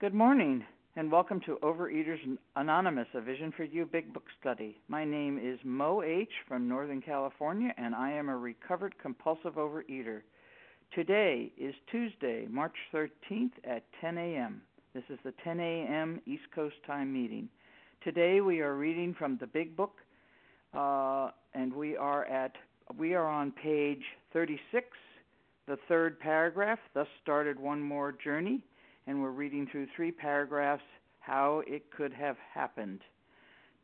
[0.00, 0.64] Good morning,
[0.96, 4.78] and welcome to Overeaters Anonymous, a Vision for You Big Book Study.
[4.88, 6.30] My name is Mo H.
[6.48, 10.22] from Northern California, and I am a recovered compulsive overeater.
[10.94, 14.62] Today is Tuesday, March 13th at 10 a.m.
[14.94, 16.22] This is the 10 a.m.
[16.24, 17.50] East Coast time meeting.
[18.02, 19.98] Today we are reading from the Big Book,
[20.72, 22.52] uh, and we are at
[22.98, 24.86] we are on page 36,
[25.68, 26.78] the third paragraph.
[26.94, 28.62] Thus started one more journey
[29.06, 30.82] and we're reading through three paragraphs
[31.20, 33.00] how it could have happened.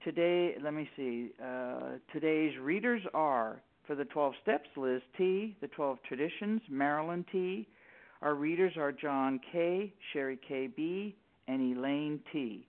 [0.05, 1.31] Today, let me see.
[1.43, 7.67] Uh, today's readers are for the 12 steps Liz T, the 12 traditions Marilyn T.
[8.23, 11.15] Our readers are John K, Sherry KB,
[11.49, 12.67] and Elaine T.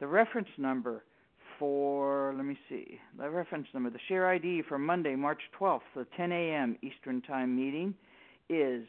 [0.00, 1.04] The reference number
[1.58, 6.06] for, let me see, the reference number, the share ID for Monday, March 12th, the
[6.16, 6.76] 10 a.m.
[6.82, 7.94] Eastern Time meeting
[8.48, 8.84] is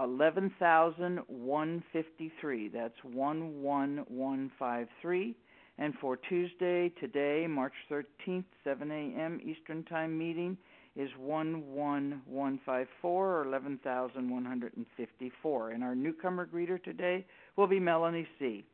[0.00, 2.68] eleven thousand one fifty three.
[2.68, 5.36] That's one one one five three.
[5.78, 9.40] And for Tuesday, today, March thirteenth, seven a.m.
[9.44, 10.56] Eastern Time meeting
[10.96, 15.70] is one one one five four or eleven thousand one hundred and fifty four.
[15.70, 18.64] And our newcomer greeter today will be Melanie C.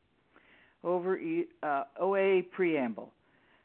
[0.85, 1.19] Over
[1.63, 3.13] uh, OA preamble.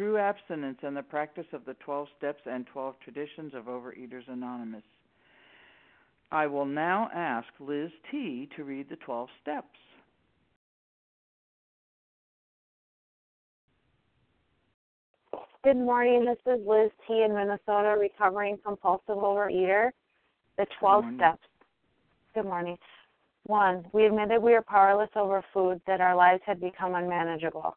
[0.00, 4.82] through abstinence and the practice of the 12 steps and 12 traditions of Overeaters Anonymous.
[6.32, 8.48] I will now ask Liz T.
[8.56, 9.66] to read the 12 steps.
[15.62, 16.24] Good morning.
[16.24, 17.22] This is Liz T.
[17.22, 19.90] in Minnesota, recovering compulsive overeater.
[20.56, 21.46] The 12 steps.
[22.34, 22.78] Good morning.
[23.44, 27.76] One, we admitted we were powerless over food, that our lives had become unmanageable.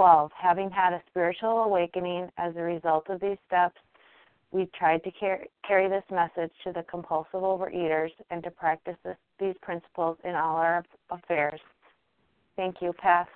[0.00, 0.30] 12.
[0.34, 3.76] Having had a spiritual awakening as a result of these steps,
[4.50, 9.18] we tried to car- carry this message to the compulsive overeaters and to practice this,
[9.38, 11.60] these principles in all our affairs.
[12.56, 12.94] Thank you.
[12.94, 13.28] Pass.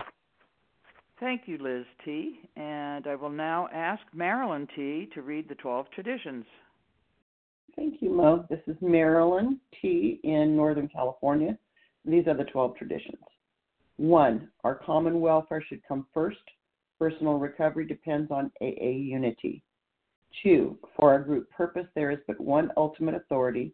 [1.21, 2.41] Thank you, Liz T.
[2.57, 5.11] And I will now ask Marilyn T.
[5.13, 6.47] to read the 12 traditions.
[7.77, 8.47] Thank you, Mo.
[8.49, 10.19] This is Marilyn T.
[10.25, 11.59] in Northern California.
[12.07, 13.19] These are the 12 traditions.
[13.97, 16.43] One, our common welfare should come first.
[16.99, 19.63] Personal recovery depends on AA unity.
[20.43, 23.73] Two, for our group purpose, there is but one ultimate authority,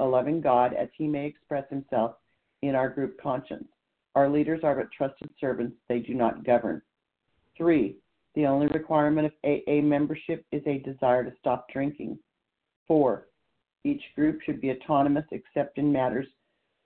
[0.00, 2.16] a loving God, as he may express himself
[2.62, 3.68] in our group conscience.
[4.16, 6.82] Our leaders are but trusted servants, they do not govern.
[7.56, 7.96] Three,
[8.34, 12.18] the only requirement of AA membership is a desire to stop drinking.
[12.88, 13.28] Four,
[13.84, 16.26] each group should be autonomous except in matters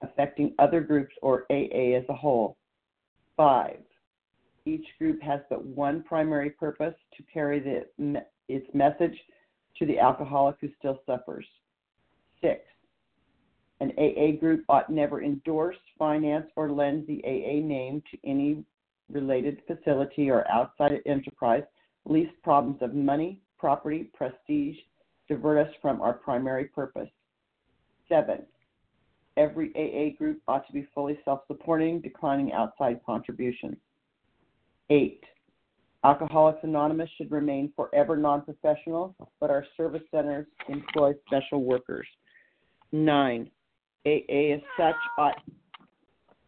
[0.02, 2.56] affecting other groups or AA as a whole.
[3.36, 3.80] Five,
[4.64, 9.18] each group has but one primary purpose to carry the, its message
[9.78, 11.46] to the alcoholic who still suffers.
[12.40, 12.60] Six,
[13.80, 18.64] an AA group ought never endorse, finance, or lend the AA name to any
[19.10, 21.64] related facility, or outside enterprise,
[22.06, 24.76] least problems of money, property, prestige,
[25.28, 27.08] divert us from our primary purpose.
[28.08, 28.46] Seven,
[29.36, 33.76] every AA group ought to be fully self supporting, declining outside contributions.
[34.90, 35.22] Eight,
[36.04, 42.06] Alcoholics Anonymous should remain forever non professional, but our service centers employ special workers.
[42.92, 43.50] Nine,
[44.06, 45.40] AA as such ought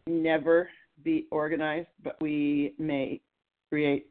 [0.05, 0.69] never
[1.03, 3.19] be organized, but we may
[3.69, 4.09] create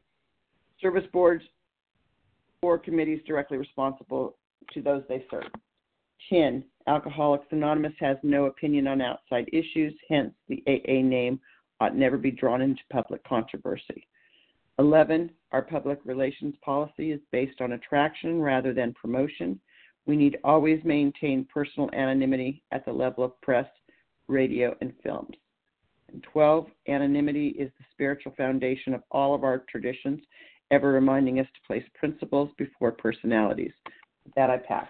[0.81, 1.43] service boards
[2.61, 4.35] or committees directly responsible
[4.73, 5.43] to those they serve.
[6.29, 6.63] 10.
[6.87, 11.39] Alcoholics Anonymous has no opinion on outside issues, hence, the AA name
[11.79, 14.07] ought never be drawn into public controversy.
[14.79, 15.31] 11.
[15.51, 19.59] Our public relations policy is based on attraction rather than promotion.
[20.05, 23.67] We need always maintain personal anonymity at the level of press,
[24.27, 25.35] radio, and films.
[26.11, 26.67] And 12.
[26.87, 30.21] Anonymity is the spiritual foundation of all of our traditions,
[30.71, 33.73] ever reminding us to place principles before personalities.
[34.23, 34.89] With that, I pass.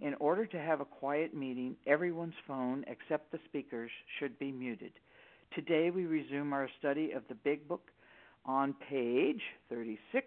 [0.00, 4.92] In order to have a quiet meeting, everyone's phone except the speaker's should be muted.
[5.54, 7.90] Today we resume our study of the Big Book
[8.44, 10.26] on page 36,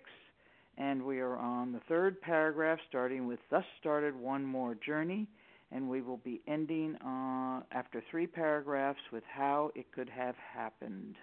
[0.77, 5.27] and we are on the third paragraph, starting with Thus started one more journey,
[5.71, 11.15] and we will be ending uh, after three paragraphs with How it could have happened.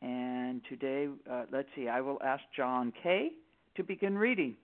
[0.00, 3.32] And today, uh, let's see, I will ask John K.
[3.76, 4.56] to begin reading.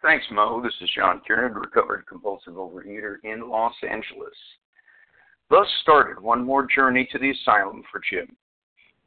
[0.00, 0.62] Thanks, Mo.
[0.62, 4.34] This is John Kieran, recovered compulsive overeater in Los Angeles.
[5.50, 8.36] Thus started one more journey to the asylum for Jim.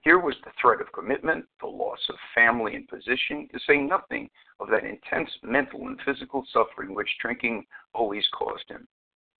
[0.02, 4.30] Here was the threat of commitment, the loss of family and position, to say nothing
[4.60, 8.86] of that intense mental and physical suffering which drinking always caused him.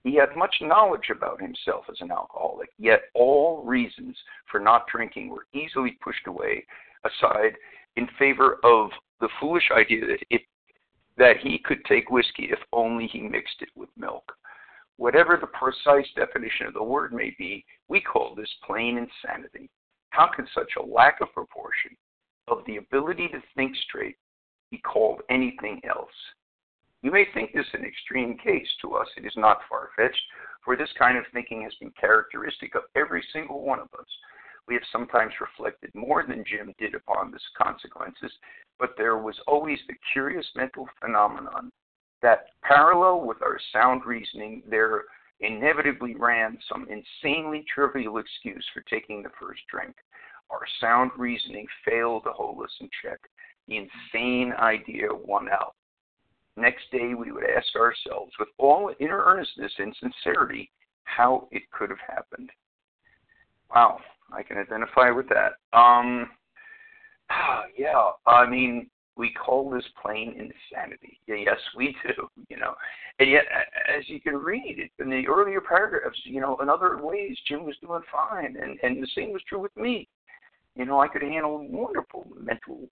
[0.06, 4.18] He had much knowledge about himself as an alcoholic, yet all reasons
[4.50, 6.66] for not drinking were easily pushed away
[7.04, 7.58] aside
[7.98, 8.90] in favor of
[9.20, 10.44] the foolish idea that it
[11.18, 14.32] that he could take whiskey if only he mixed it with milk.
[14.98, 19.70] Whatever the precise definition of the word may be, we call this plain insanity.
[20.12, 21.96] How can such a lack of proportion
[22.48, 24.18] of the ability to think straight
[24.70, 26.12] be called anything else?
[27.02, 28.68] You may think this an extreme case.
[28.82, 30.22] To us, it is not far fetched,
[30.64, 34.06] for this kind of thinking has been characteristic of every single one of us.
[34.72, 38.32] We have sometimes reflected more than Jim did upon this consequences,
[38.80, 41.74] but there was always the curious mental phenomenon
[42.22, 45.04] that parallel with our sound reasoning, there
[45.42, 49.94] inevitably ran some insanely trivial excuse for taking the first drink.
[50.50, 53.20] Our sound reasoning failed to hold us in check.
[53.68, 55.76] The insane idea won out.
[56.56, 60.72] Next day, we would ask ourselves, with all inner earnestness and sincerity,
[61.04, 62.50] how it could have happened.
[63.76, 64.00] Wow,
[64.32, 65.78] I can identify with that.
[65.78, 66.30] Um,
[67.78, 71.20] yeah, I mean, we call this plain insanity.
[71.28, 72.28] Yes, we do.
[72.50, 72.74] You know,
[73.20, 73.44] and yet,
[73.88, 77.78] as you can read in the earlier paragraphs, you know, in other ways, Jim was
[77.82, 80.10] doing fine, and and the same was true with me.
[80.76, 82.90] You know, I could handle wonderful mental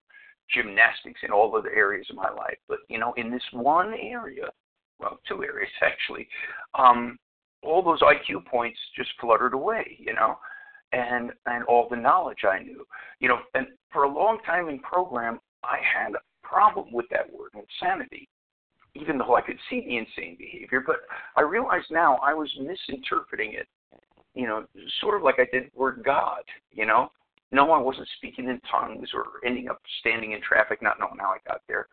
[0.54, 4.48] gymnastics in all other areas of my life, but you know, in this one area,
[5.00, 6.28] well, two areas actually,
[6.74, 7.18] um,
[7.62, 9.96] all those IQ points just fluttered away.
[9.98, 10.38] You know,
[10.92, 12.86] and and all the knowledge I knew.
[13.20, 17.30] You know, and for a long time in program, I had a problem with that
[17.32, 18.28] word, insanity,
[18.94, 20.82] even though I could see the insane behavior.
[20.86, 20.96] But
[21.36, 23.66] I realize now I was misinterpreting it.
[24.34, 24.64] You know,
[25.00, 26.42] sort of like I did word God.
[26.70, 27.10] You know,
[27.50, 31.30] no, I wasn't speaking in tongues or ending up standing in traffic, not knowing how
[31.30, 31.88] I got there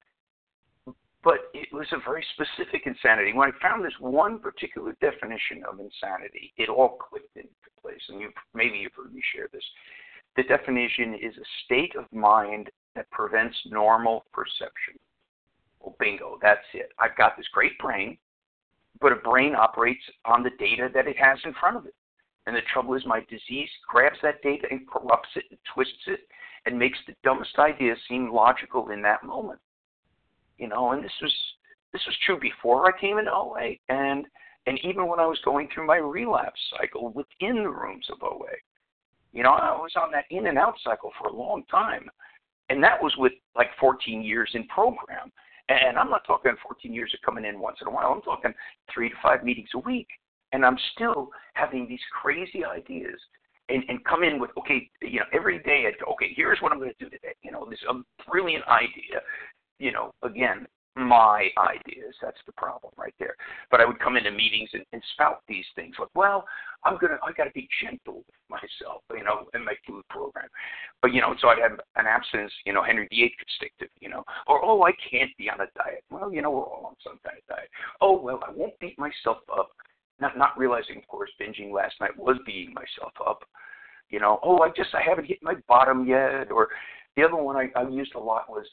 [1.26, 3.34] but it was a very specific insanity.
[3.34, 7.50] When I found this one particular definition of insanity, it all clicked into
[7.82, 8.00] place.
[8.10, 9.64] And you maybe you've heard me share this.
[10.38, 15.00] The definition is a state of mind that prevents normal perception.
[15.80, 16.92] Well, bingo, that's it.
[17.00, 18.18] I've got this great brain,
[19.02, 21.96] but a brain operates on the data that it has in front of it.
[22.46, 26.20] And the trouble is, my disease grabs that data and corrupts it and twists it
[26.68, 29.60] and makes the dumbest ideas seem logical in that moment.
[30.58, 31.34] You know, and this was
[31.94, 34.26] this was true before I came into OA, and
[34.68, 38.52] and even when I was going through my relapse cycle within the rooms of OA.
[39.32, 42.10] You know, I was on that in and out cycle for a long time,
[42.70, 45.32] and that was with like 14 years in program.
[45.68, 48.14] And I'm not talking 14 years of coming in once in a while.
[48.14, 48.54] I'm talking
[48.94, 50.08] three to five meetings a week,
[50.54, 53.20] and I'm still having these crazy ideas
[53.70, 56.72] and, and come in with, okay, you know, every day I'd go, okay, here's what
[56.72, 57.34] I'm going to do today.
[57.42, 57.96] You know, this a
[58.30, 59.22] brilliant idea.
[59.80, 62.16] You know, again, my ideas.
[62.22, 63.36] That's the problem right there.
[63.70, 66.46] But I would come into meetings and, and spout these things like, well,
[66.86, 70.48] I'm gonna, I got to be gentle with myself, you know, in my food program.
[71.02, 73.88] But you know, so I'd have an absence, you know, Henry VIII could stick to,
[74.00, 76.04] you know, or oh, I can't be on a diet.
[76.10, 77.70] Well, you know, we're all on some kind of diet.
[78.00, 79.72] Oh, well, I won't beat myself up.
[80.22, 83.44] Not not realizing, of course, binging last night was beating myself up.
[84.10, 86.52] You know, oh, I just I haven't hit my bottom yet.
[86.52, 86.70] Or
[87.18, 88.66] the other one I, I used a lot was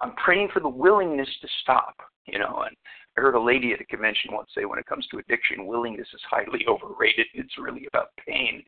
[0.00, 1.94] I'm praying for the willingness to stop.
[2.26, 2.76] You know, and
[3.16, 6.08] I heard a lady at a convention once say, when it comes to addiction, willingness
[6.14, 7.26] is highly overrated.
[7.34, 8.62] It's really about pain,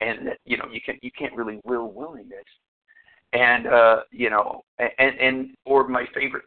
[0.00, 2.44] and that you know you can you can't really will willingness.
[3.32, 6.44] And uh, you know, and and or my favorite.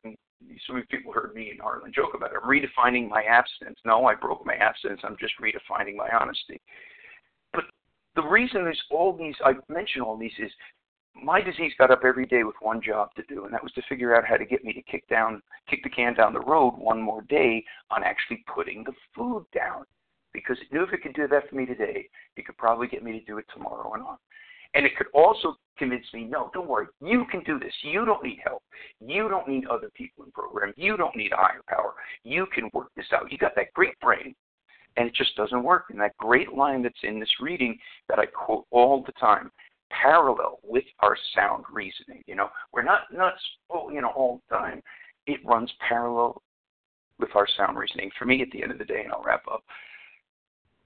[0.66, 2.38] So many people heard me and Harlan joke about it.
[2.44, 3.78] I'm redefining my abstinence.
[3.86, 5.02] No, I broke my abstinence.
[5.04, 6.60] I'm just redefining my honesty.
[7.54, 7.66] But
[8.16, 10.52] the reason there's all these, I mention all these, is
[11.16, 13.82] my disease got up every day with one job to do, and that was to
[13.88, 16.72] figure out how to get me to kick down, kick the can down the road
[16.78, 19.86] one more day on actually putting the food down.
[20.34, 23.04] Because it knew if it could do that for me today, it could probably get
[23.04, 24.18] me to do it tomorrow and on.
[24.74, 27.74] And it could also convince me, no, don't worry, you can do this.
[27.84, 28.64] You don't need help.
[29.02, 30.74] You don't need other people in program.
[30.78, 31.94] You don't need a higher power.
[32.24, 33.30] You can work this out.
[33.30, 34.34] You got that great brain,
[34.96, 35.86] and it just doesn't work.
[35.90, 37.78] And that great line that's in this reading
[38.08, 39.52] that I quote all the time
[40.02, 42.24] parallel with our sound reasoning.
[42.28, 43.42] You know, we're not nuts,
[43.92, 44.82] you know, all the time.
[45.28, 46.42] It runs parallel
[47.20, 48.10] with our sound reasoning.
[48.18, 49.64] For me, at the end of the day, and I'll wrap up,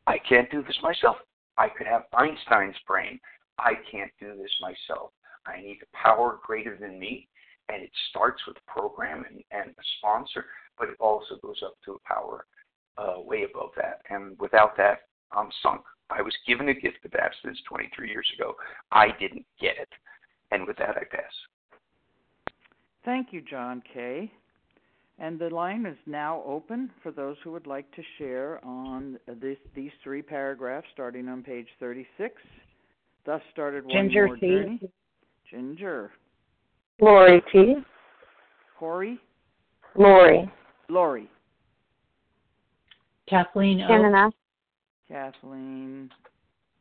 [0.07, 1.17] I can't do this myself.
[1.57, 3.19] I could have Einstein's brain.
[3.57, 5.11] I can't do this myself.
[5.47, 7.27] I need a power greater than me,
[7.69, 10.45] and it starts with a program and, and a sponsor,
[10.77, 12.45] but it also goes up to a power
[12.97, 14.01] uh, way above that.
[14.09, 15.01] And without that,
[15.35, 15.81] I'm sunk.
[16.09, 18.55] I was given a gift of abstinence 23 years ago.
[18.91, 19.89] I didn't get it.
[20.51, 21.23] And with that, I pass.
[23.03, 24.31] Thank you, John K.
[25.17, 29.57] And the line is now open for those who would like to share on this,
[29.73, 32.35] these three paragraphs starting on page 36.
[33.25, 34.47] Thus started one Ginger more C.
[34.47, 34.79] journey.
[35.49, 36.11] Ginger.
[36.99, 37.75] Lori T.
[38.77, 39.19] Corey.
[39.97, 40.51] Lori.
[40.89, 41.29] Lori.
[43.29, 43.87] Kathleen O.
[43.87, 44.33] Shannon S.
[45.07, 46.09] Kathleen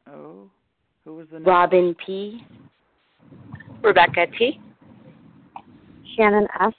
[0.09, 0.51] O.
[1.05, 1.49] Who was the next?
[1.49, 2.41] Robin P.
[3.83, 4.59] Rebecca T.
[6.17, 6.73] Shannon S.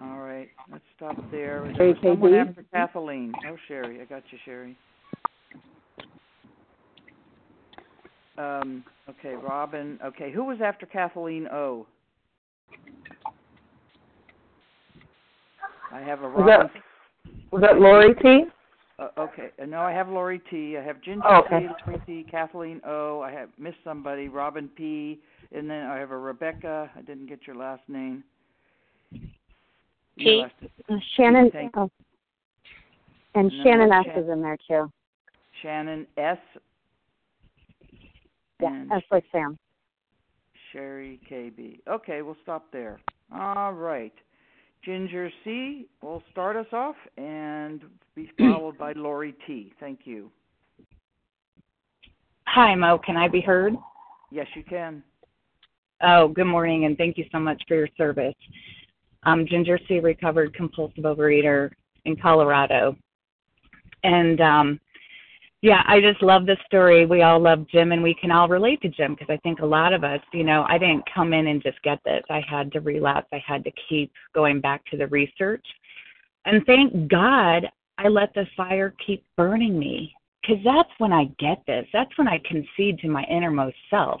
[0.00, 1.68] All right, let's stop there.
[1.70, 3.32] Is there someone after Kathleen?
[3.48, 4.76] Oh, Sherry, I got you, Sherry.
[8.38, 9.98] Um, okay, Robin.
[10.04, 11.86] Okay, who was after Kathleen O?
[15.92, 16.70] I have a Was Robin.
[16.72, 18.44] that was that Lori T?
[19.02, 20.76] Uh, okay, no, I have Lori T.
[20.76, 21.60] I have Ginger Oh, okay.
[21.60, 23.20] T, Lori T, Kathleen O.
[23.20, 25.20] I have missed somebody, Robin P.
[25.52, 26.90] And then I have a Rebecca.
[26.96, 28.22] I didn't get your last name.
[29.10, 29.22] Your
[30.16, 30.42] T.
[30.42, 30.54] last-
[30.88, 31.50] Uh, Shannon.
[31.50, 31.90] Thank- Oh.
[33.34, 34.92] And No, Shannon S Shan- is in there too.
[35.62, 36.38] Shannon S.
[38.60, 39.58] Yeah, S like Sam.
[40.70, 41.80] Sherry KB.
[41.88, 43.00] Okay, we'll stop there.
[43.34, 44.14] All right.
[44.84, 47.82] Ginger C will start us off and
[48.16, 49.72] be followed by Lori T.
[49.78, 50.30] Thank you.
[52.48, 52.98] Hi, Mo.
[52.98, 53.74] Can I be heard?
[54.30, 55.02] Yes, you can.
[56.02, 58.34] Oh, good morning, and thank you so much for your service.
[59.22, 61.70] I'm Ginger C, recovered compulsive overeater
[62.04, 62.96] in Colorado.
[64.02, 64.80] And um,
[65.62, 67.06] yeah, I just love this story.
[67.06, 69.66] We all love Jim, and we can all relate to Jim because I think a
[69.66, 72.24] lot of us, you know, I didn't come in and just get this.
[72.28, 73.28] I had to relapse.
[73.32, 75.64] I had to keep going back to the research.
[76.46, 81.62] And thank God I let the fire keep burning me because that's when I get
[81.68, 81.86] this.
[81.92, 84.20] That's when I concede to my innermost self.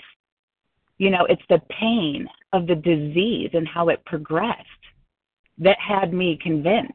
[0.98, 4.60] You know, it's the pain of the disease and how it progressed
[5.58, 6.92] that had me convinced.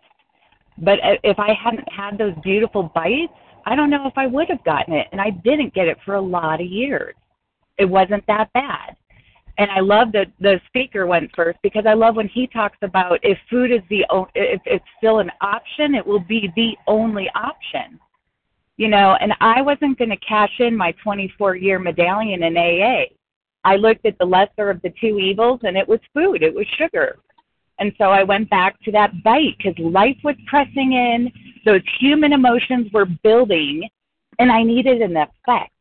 [0.77, 3.33] But uh, if I hadn't had those beautiful bites,
[3.67, 5.07] I don't know if I would have gotten it.
[5.11, 7.13] And I didn't get it for a lot of years.
[7.77, 8.95] It wasn't that bad.
[9.57, 13.19] And I love that the speaker went first because I love when he talks about
[13.23, 14.05] if food is the
[14.35, 17.99] if it's still an option, it will be the only option.
[18.77, 23.05] You know, and I wasn't going to cash in my 24 year medallion in AA.
[23.65, 26.41] I looked at the lesser of the two evils, and it was food.
[26.41, 27.17] It was sugar.
[27.79, 31.31] And so I went back to that bite because life was pressing in,
[31.65, 33.87] those human emotions were building,
[34.39, 35.71] and I needed an effect.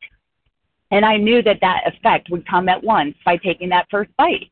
[0.91, 4.51] And I knew that that effect would come at once by taking that first bite.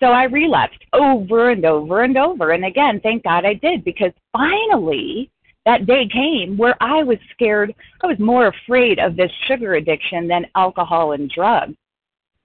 [0.00, 2.52] So I relapsed over and over and over.
[2.52, 5.30] And again, thank God I did because finally
[5.66, 7.74] that day came where I was scared.
[8.02, 11.74] I was more afraid of this sugar addiction than alcohol and drugs.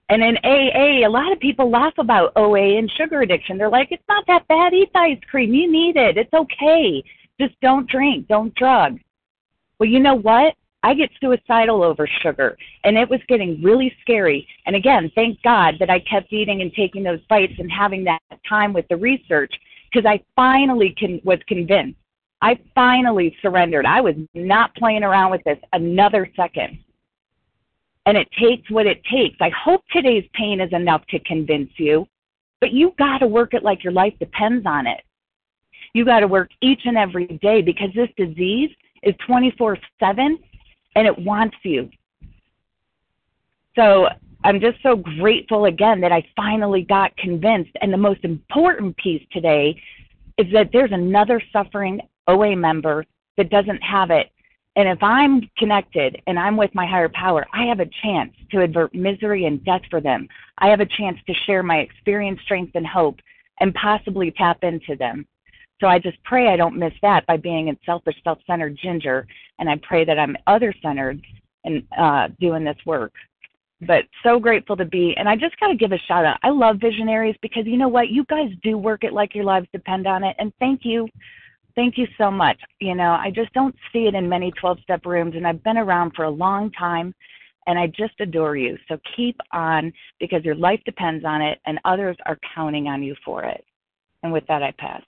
[0.09, 3.57] And in AA, a lot of people laugh about OA and sugar addiction.
[3.57, 4.73] They're like, it's not that bad.
[4.73, 5.53] Eat the ice cream.
[5.53, 6.17] You need it.
[6.17, 7.03] It's okay.
[7.39, 8.27] Just don't drink.
[8.27, 8.99] Don't drug.
[9.79, 10.55] Well, you know what?
[10.83, 14.45] I get suicidal over sugar, and it was getting really scary.
[14.65, 18.19] And again, thank God that I kept eating and taking those bites and having that
[18.47, 19.53] time with the research
[19.91, 21.97] because I finally con- was convinced.
[22.41, 23.85] I finally surrendered.
[23.85, 26.79] I was not playing around with this another second
[28.05, 29.37] and it takes what it takes.
[29.39, 32.05] I hope today's pain is enough to convince you,
[32.59, 35.01] but you got to work it like your life depends on it.
[35.93, 38.71] You got to work each and every day because this disease
[39.03, 40.39] is 24 7
[40.95, 41.89] and it wants you.
[43.75, 44.07] So
[44.43, 47.71] I'm just so grateful again that I finally got convinced.
[47.81, 49.81] And the most important piece today
[50.37, 53.05] is that there's another suffering OA member
[53.37, 54.29] that doesn't have it
[54.75, 58.61] and if I'm connected and I'm with my higher power, I have a chance to
[58.61, 60.27] avert misery and death for them.
[60.57, 63.17] I have a chance to share my experience, strength, and hope
[63.59, 65.27] and possibly tap into them.
[65.79, 69.27] So I just pray I don't miss that by being a selfish, self centered ginger.
[69.59, 71.21] And I pray that I'm other centered
[71.65, 73.13] and uh, doing this work.
[73.81, 75.13] But so grateful to be.
[75.17, 76.37] And I just got to give a shout out.
[76.41, 78.09] I love visionaries because you know what?
[78.09, 80.35] You guys do work it like your lives depend on it.
[80.39, 81.07] And thank you
[81.75, 82.57] Thank you so much.
[82.79, 85.77] You know, I just don't see it in many 12 step rooms, and I've been
[85.77, 87.15] around for a long time,
[87.65, 88.77] and I just adore you.
[88.87, 93.15] So keep on because your life depends on it, and others are counting on you
[93.25, 93.63] for it.
[94.21, 95.01] And with that, I pass.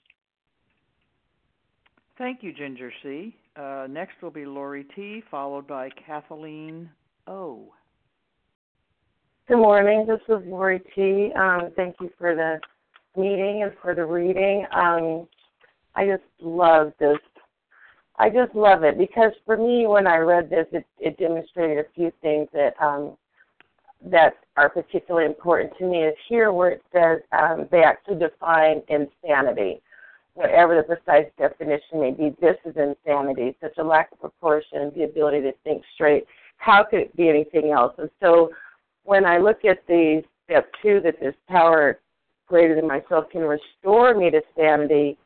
[2.18, 3.36] Thank you, Ginger C.
[3.56, 6.90] Uh, next will be Lori T, followed by Kathleen
[7.28, 7.74] O.
[9.48, 10.08] Good morning.
[10.08, 11.32] This is Lori T.
[11.38, 12.60] Um, thank you for the
[13.22, 14.66] meeting and for the reading.
[14.74, 15.28] Um,
[15.96, 17.18] I just love this.
[18.18, 21.90] I just love it because for me, when I read this, it, it demonstrated a
[21.94, 23.18] few things that um,
[24.06, 26.04] that are particularly important to me.
[26.04, 29.82] Is here where it says um, they actually define insanity,
[30.34, 32.36] whatever the precise definition may be.
[32.40, 36.26] This is insanity, such a lack of proportion, the ability to think straight.
[36.58, 37.94] How could it be anything else?
[37.98, 38.50] And so,
[39.04, 42.00] when I look at the step two, that this power
[42.48, 45.18] greater than myself can restore me to sanity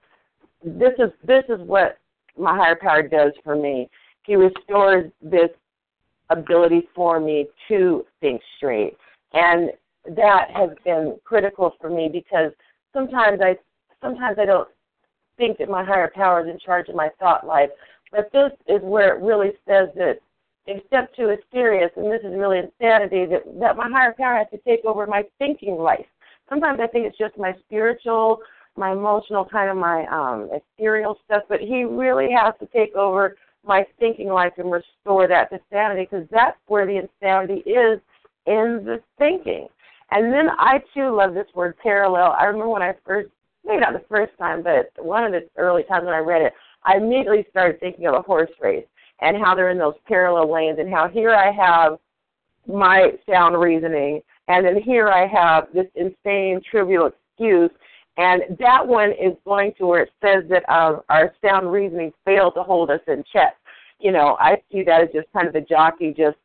[0.63, 1.97] this is this is what
[2.37, 3.89] my higher power does for me.
[4.23, 5.49] He restores this
[6.29, 8.95] ability for me to think straight.
[9.33, 9.71] And
[10.15, 12.51] that has been critical for me because
[12.93, 13.57] sometimes I
[14.01, 14.67] sometimes I don't
[15.37, 17.69] think that my higher power is in charge of my thought life.
[18.11, 20.19] But this is where it really says that
[20.65, 24.37] if step two is serious and this is really insanity, that, that my higher power
[24.37, 26.05] has to take over my thinking life.
[26.49, 28.39] Sometimes I think it's just my spiritual
[28.79, 33.35] my emotional kind of my um ethereal stuff, but he really has to take over
[33.65, 37.99] my thinking life and restore that to sanity because that's where the insanity is
[38.47, 39.67] in the thinking.
[40.11, 42.35] And then I too love this word parallel.
[42.39, 43.29] I remember when I first,
[43.65, 46.53] maybe not the first time, but one of the early times when I read it,
[46.83, 48.85] I immediately started thinking of a horse race
[49.21, 51.99] and how they're in those parallel lanes and how here I have
[52.65, 57.71] my sound reasoning and then here I have this insane trivial excuse
[58.19, 62.53] and that one is going to where it says that uh, our sound reasoning failed
[62.55, 63.55] to hold us in check.
[64.01, 66.35] You know, I see that as just kind of the jockey just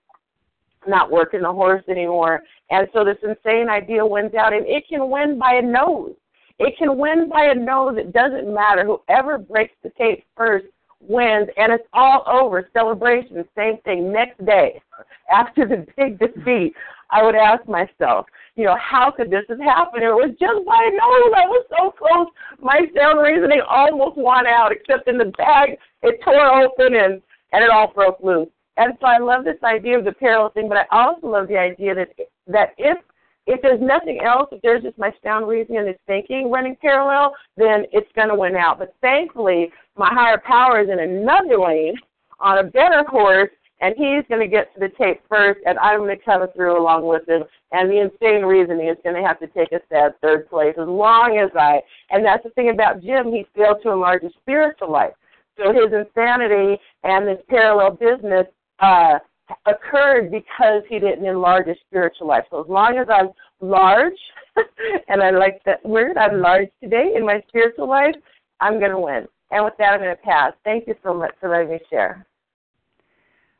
[0.87, 2.43] not working the horse anymore.
[2.71, 6.15] And so this insane idea wins out, and it can win by a nose.
[6.61, 7.97] It can win by a nose.
[7.99, 8.85] It doesn't matter.
[8.85, 10.67] Whoever breaks the tape first
[11.01, 12.69] wins, and it's all over.
[12.73, 14.13] Celebration, same thing.
[14.13, 14.81] Next day,
[15.29, 16.75] after the big defeat,
[17.11, 20.05] I would ask myself, you know, how could this have happened?
[20.05, 21.35] It was just by nose.
[21.37, 22.29] I was so close.
[22.61, 27.21] My sound reasoning almost won out, except in the bag, it tore open and,
[27.53, 28.49] and it all broke loose.
[28.77, 31.59] And so I love this idea of the parallel thing, but I also love the
[31.59, 32.09] idea that
[32.49, 32.99] that if
[33.47, 37.35] if there's nothing else, if there's just my sound reasoning and this thinking running parallel,
[37.57, 38.79] then it's going to win out.
[38.79, 41.95] But thankfully, my higher power is in another lane
[42.41, 46.01] on a better horse, and he's going to get to the tape first, and I'm
[46.01, 47.43] going to come through along with him.
[47.73, 50.89] And the insane reasoning is going to have to take a sad third place as
[50.89, 51.81] long as I.
[52.11, 55.13] And that's the thing about Jim; he failed to enlarge his spiritual life.
[55.57, 58.47] So his insanity and this parallel business
[58.81, 59.19] uh,
[59.67, 62.45] occurred because he didn't enlarge his spiritual life.
[62.51, 64.19] So as long as I'm large,
[65.09, 68.15] and I like that word, I'm large today in my spiritual life,
[68.61, 69.27] I'm going to win.
[69.51, 70.53] And with that, I'm going to pass.
[70.65, 72.27] Thank you so much for letting me share.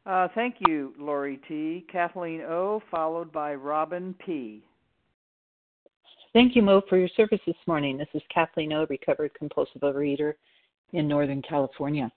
[0.07, 1.87] Uh, thank you, Lori T.
[1.91, 4.63] Kathleen O., followed by Robin P.
[6.35, 7.97] Thank you, Mo, for your service this morning.
[7.97, 10.35] This is Kathleen O., recovered compulsive overeater
[10.93, 12.11] in Northern California.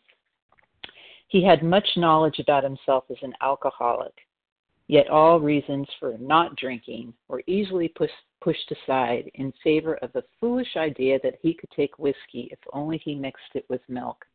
[1.29, 4.13] He had much knowledge about himself as an alcoholic,
[4.87, 10.23] yet all reasons for not drinking were easily push, pushed aside in favor of the
[10.41, 14.25] foolish idea that he could take whiskey if only he mixed it with milk.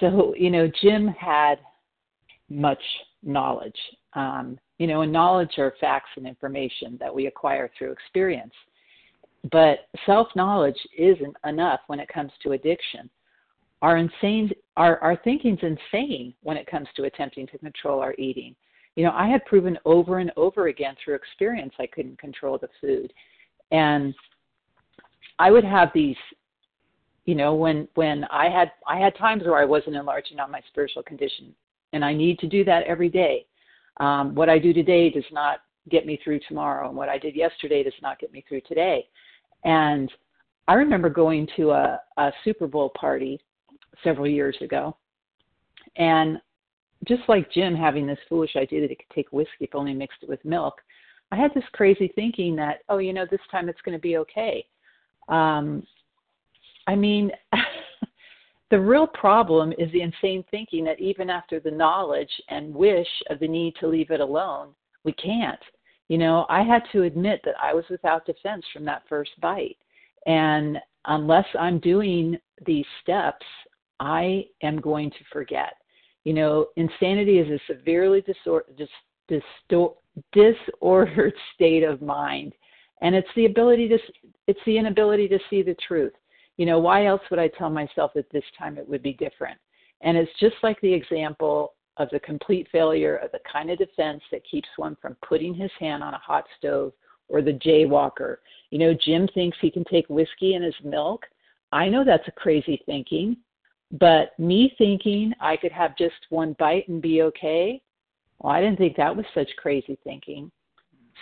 [0.00, 1.56] So, you know, Jim had
[2.48, 2.82] much
[3.22, 3.78] knowledge.
[4.14, 8.52] Um, you know, and knowledge are facts and information that we acquire through experience.
[9.52, 13.08] But self knowledge isn't enough when it comes to addiction.
[13.82, 18.54] Our insane our, our thinking's insane when it comes to attempting to control our eating.
[18.96, 22.68] You know, I had proven over and over again through experience I couldn't control the
[22.80, 23.12] food.
[23.70, 24.14] And
[25.38, 26.16] I would have these
[27.26, 30.62] you know, when when I had I had times where I wasn't enlarging on my
[30.68, 31.54] spiritual condition
[31.92, 33.46] and I need to do that every day.
[33.98, 37.34] Um, what I do today does not get me through tomorrow, and what I did
[37.34, 39.08] yesterday does not get me through today.
[39.64, 40.10] And
[40.68, 43.40] I remember going to a, a Super Bowl party
[44.04, 44.96] several years ago,
[45.96, 46.38] and
[47.06, 50.22] just like Jim having this foolish idea that it could take whiskey if only mixed
[50.22, 50.74] it with milk,
[51.32, 54.16] I had this crazy thinking that, oh, you know, this time it's going to be
[54.18, 54.66] okay.
[55.28, 55.86] Um,
[56.86, 57.30] I mean,
[58.70, 63.38] the real problem is the insane thinking that even after the knowledge and wish of
[63.38, 64.68] the need to leave it alone,
[65.04, 65.60] we can't.
[66.08, 69.76] You know, I had to admit that I was without defense from that first bite.
[70.26, 73.46] And unless I'm doing these steps,
[74.00, 75.74] I am going to forget.
[76.24, 78.88] You know, insanity is a severely disor- dis-
[79.30, 79.94] distor-
[80.32, 82.52] disordered state of mind,
[83.00, 83.98] and it's the ability to
[84.46, 86.12] it's the inability to see the truth.
[86.56, 89.58] You know, why else would I tell myself that this time it would be different?
[90.02, 94.22] And it's just like the example of the complete failure of the kind of defense
[94.30, 96.92] that keeps one from putting his hand on a hot stove
[97.28, 98.36] or the jaywalker.
[98.70, 101.24] You know, Jim thinks he can take whiskey in his milk.
[101.72, 103.36] I know that's a crazy thinking,
[103.92, 107.80] but me thinking I could have just one bite and be okay,
[108.38, 110.50] well, I didn't think that was such crazy thinking.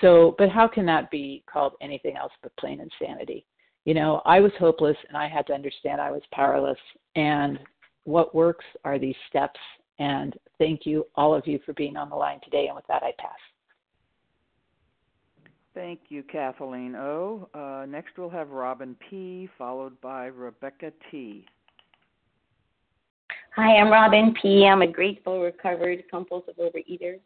[0.00, 3.46] So, but how can that be called anything else but plain insanity?
[3.84, 6.78] You know, I was hopeless and I had to understand I was powerless.
[7.16, 7.58] And
[8.04, 9.60] what works are these steps.
[9.98, 12.66] And thank you, all of you, for being on the line today.
[12.66, 13.30] And with that, I pass.
[15.74, 17.48] Thank you, Kathleen O.
[17.52, 21.44] Uh, next, we'll have Robin P., followed by Rebecca T.
[23.56, 24.66] Hi, I'm Robin P.
[24.66, 27.18] I'm a grateful, recovered, compulsive overeater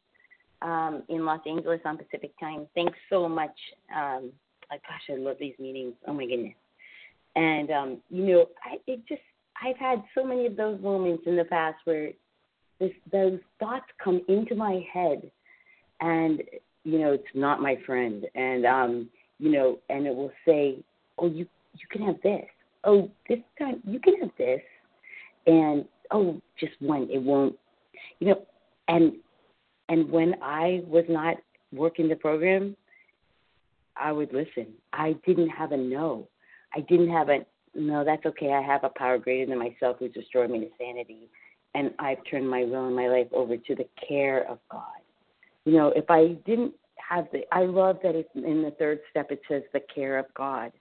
[0.62, 2.66] um, in Los Angeles on Pacific time.
[2.75, 3.55] Thanks so much,
[3.94, 4.31] um,
[4.70, 5.94] like, gosh, I love these meetings.
[6.07, 6.54] Oh my goodness.
[7.37, 9.22] And um, you know, I it just
[9.62, 12.11] I've had so many of those moments in the past where
[12.81, 15.31] this those thoughts come into my head
[16.00, 16.42] and
[16.85, 20.83] you know, it's not my friend and um, you know, and it will say,
[21.18, 22.44] Oh, you you can have this.
[22.85, 24.61] Oh, this time you can have this
[25.46, 27.57] and oh just one, it won't
[28.20, 28.46] you know,
[28.88, 29.12] and
[29.88, 31.37] and when I was not
[31.72, 32.76] working the program,
[34.00, 34.74] I would listen.
[34.92, 36.28] I didn't have a no.
[36.74, 38.52] I didn't have a no, that's okay.
[38.52, 41.28] I have a power greater than myself who's destroyed me to sanity.
[41.74, 44.82] And I've turned my will and my life over to the care of God.
[45.64, 49.30] You know, if I didn't have the, I love that it's in the third step,
[49.30, 50.72] it says the care of God.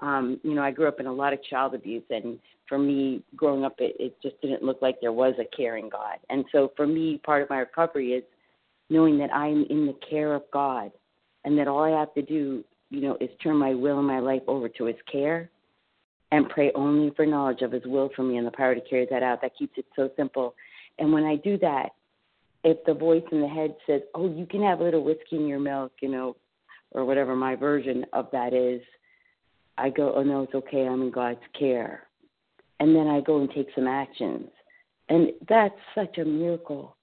[0.00, 3.22] Um, you know, I grew up in a lot of child abuse, and for me,
[3.34, 6.18] growing up, it, it just didn't look like there was a caring God.
[6.30, 8.22] And so for me, part of my recovery is
[8.90, 10.92] knowing that I'm in the care of God
[11.48, 14.18] and that all I have to do, you know, is turn my will and my
[14.18, 15.48] life over to His care
[16.30, 19.06] and pray only for knowledge of His will for me and the power to carry
[19.10, 19.40] that out.
[19.40, 20.54] That keeps it so simple.
[20.98, 21.92] And when I do that,
[22.64, 25.46] if the voice in the head says, "Oh, you can have a little whiskey in
[25.46, 26.36] your milk," you know,
[26.90, 28.82] or whatever my version of that is,
[29.78, 30.86] I go, "Oh no, it's okay.
[30.86, 32.08] I'm in God's care,"
[32.78, 34.50] and then I go and take some actions,
[35.08, 36.94] and that's such a miracle.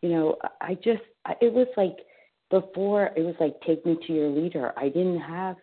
[0.00, 1.02] You know, I just,
[1.40, 1.98] it was like
[2.52, 4.72] before it was like take me to your leader.
[4.76, 5.56] I didn't have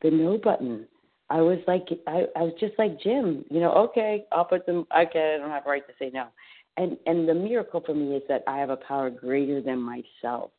[0.00, 0.86] the no button.
[1.28, 4.86] I was like I, I was just like Jim, you know, okay, I'll put them
[4.96, 6.28] okay, I don't have a right to say no.
[6.76, 10.52] and and the miracle for me is that I have a power greater than myself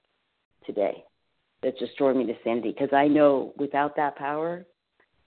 [0.66, 1.04] today
[1.64, 4.66] that's restored me to sanity because I know without that power,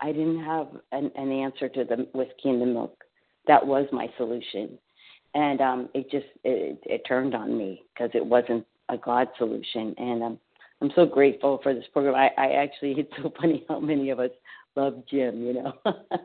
[0.00, 3.02] I didn't have an, an answer to the whiskey and the milk.
[3.46, 4.78] That was my solution,
[5.34, 9.94] and um, it just it, it turned on me because it wasn't a God solution,
[9.98, 10.38] and um,
[10.80, 12.14] I'm so grateful for this program.
[12.14, 14.30] I, I actually, it's so funny how many of us
[14.76, 15.42] love Jim.
[15.42, 16.18] You know, I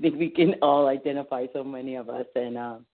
[0.00, 2.86] think we can all identify so many of us, and um,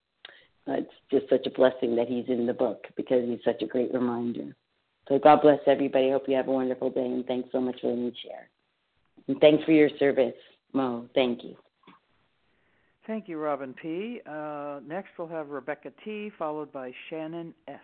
[0.67, 3.93] it's just such a blessing that he's in the book because he's such a great
[3.93, 4.55] reminder.
[5.07, 6.11] So God bless everybody.
[6.11, 8.49] Hope you have a wonderful day, and thanks so much for letting me share.
[9.27, 10.35] And thanks for your service,
[10.73, 11.07] Mo.
[11.15, 11.55] Thank you.
[13.05, 14.19] Thank you, Robin P.
[14.29, 17.79] Uh, next, we'll have Rebecca T., followed by Shannon S.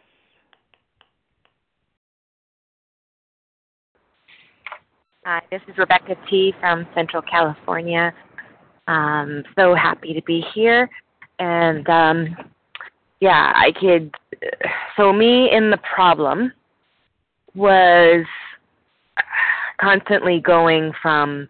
[5.25, 6.53] Hi, this is Rebecca T.
[6.59, 8.13] from Central California.
[8.87, 10.89] Um, so happy to be here.
[11.39, 12.35] And um,
[13.21, 14.13] yeah, I could.
[14.97, 16.51] So, me in the problem
[17.55, 18.25] was
[19.79, 21.47] constantly going from,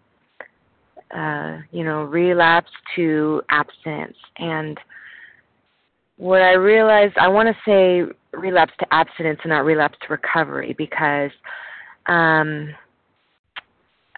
[1.12, 4.16] uh, you know, relapse to abstinence.
[4.38, 4.78] And
[6.16, 10.76] what I realized, I want to say relapse to abstinence and not relapse to recovery
[10.78, 11.32] because.
[12.06, 12.72] Um,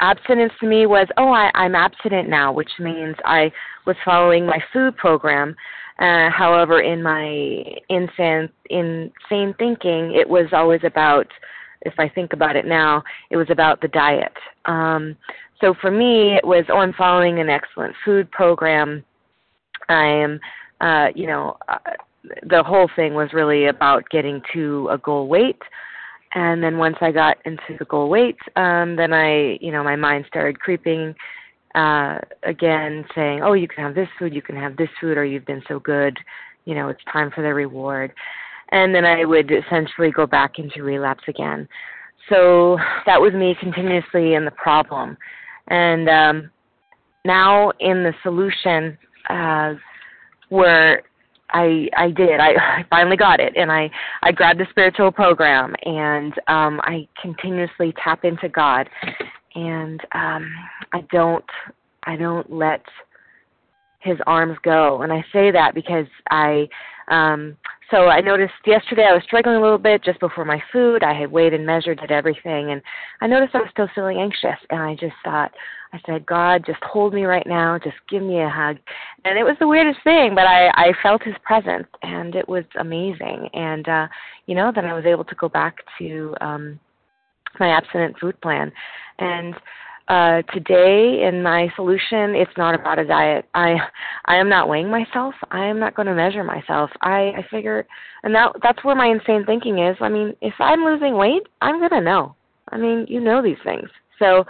[0.01, 3.51] abstinence to me was oh I, i'm abstinent now which means i
[3.87, 5.55] was following my food program.
[5.99, 11.27] Uh, however in my insane insane thinking it was always about
[11.83, 14.37] if i think about it now it was about the diet.
[14.67, 15.17] Um
[15.63, 19.03] so for me it was oh i'm following an excellent food program.
[19.89, 20.41] I am
[20.83, 21.79] uh you know uh,
[22.43, 25.63] the whole thing was really about getting to a goal weight
[26.37, 29.96] and then once I got into the goal weight, um, then I, you know, my
[29.96, 31.14] mind started creeping
[31.75, 35.25] uh, again, saying, "Oh, you can have this food, you can have this food, or
[35.25, 36.18] you've been so good,
[36.66, 38.12] you know, it's time for the reward."
[38.70, 41.66] And then I would essentially go back into relapse again.
[42.29, 45.16] So that was me continuously in the problem,
[45.68, 46.51] and um,
[47.25, 48.99] now in the solution,
[49.31, 49.75] uh,
[50.51, 51.03] where
[51.51, 52.41] I I did.
[52.41, 53.91] I, I finally got it, and I
[54.23, 58.89] I grabbed the spiritual program, and um, I continuously tap into God,
[59.55, 60.53] and um,
[60.93, 61.45] I don't
[62.05, 62.83] I don't let
[64.01, 66.69] His arms go, and I say that because I
[67.09, 67.57] um,
[67.90, 71.05] so I noticed yesterday I was struggling a little bit just before my food.
[71.05, 72.83] I had weighed and measured, did everything, and
[73.21, 74.59] I noticed I was still feeling anxious.
[74.71, 75.53] And I just thought,
[75.92, 77.79] I said, God, just hold me right now.
[77.79, 78.79] Just give me a hug.
[79.25, 82.64] And it was the weirdest thing, but I, I felt his presence, and it was
[82.81, 83.49] amazing.
[83.55, 84.09] And, uh,
[84.47, 86.81] you know, then I was able to go back to um,
[87.61, 88.73] my abstinent food plan.
[89.19, 89.55] And
[90.09, 93.45] uh, today in my solution it's not about a diet.
[93.55, 93.75] I
[94.27, 95.35] i am not weighing myself.
[95.51, 96.90] I am not going to measure myself.
[97.03, 97.87] I i figure
[98.23, 99.97] and that that's where my insane thinking is.
[100.01, 102.37] I mean if i'm losing weight i'm going to know.
[102.71, 103.88] I mean you know these things.
[104.21, 104.45] So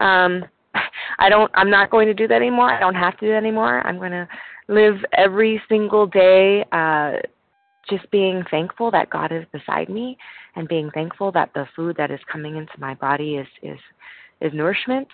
[0.00, 0.44] um
[1.18, 2.70] i don't i'm not going to do that anymore.
[2.70, 3.84] I don't have to do that anymore.
[3.84, 4.28] I'm going to
[4.68, 7.14] live every single day uh
[7.88, 10.16] just being thankful that god is beside me
[10.54, 13.78] and being thankful that the food that is coming into my body is is
[14.40, 15.08] is nourishment,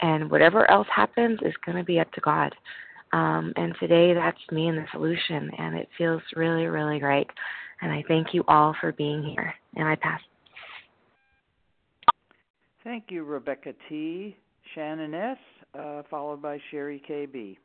[0.00, 2.54] and whatever else happens is going to be up to God.
[3.12, 7.26] Um, and today, that's me and the solution, and it feels really, really great.
[7.82, 9.54] And I thank you all for being here.
[9.76, 10.20] And I pass.
[12.84, 14.36] Thank you, Rebecca T.
[14.74, 15.36] Shannon S.,
[15.78, 17.56] uh, followed by Sherry KB.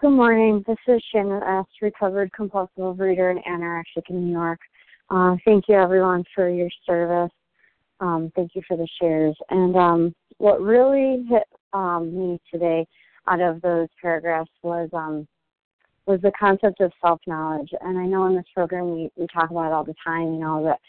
[0.00, 0.64] Good morning.
[0.66, 4.58] This is Shannon S., recovered compulsive reader in anorexic in New York.
[5.10, 7.30] Uh, thank you, everyone, for your service.
[8.04, 9.34] Um, thank you for the shares.
[9.48, 12.86] And um, what really hit um, me today
[13.26, 15.26] out of those paragraphs was um,
[16.04, 17.70] was the concept of self knowledge.
[17.80, 20.40] And I know in this program we, we talk about it all the time, you
[20.40, 20.80] know, that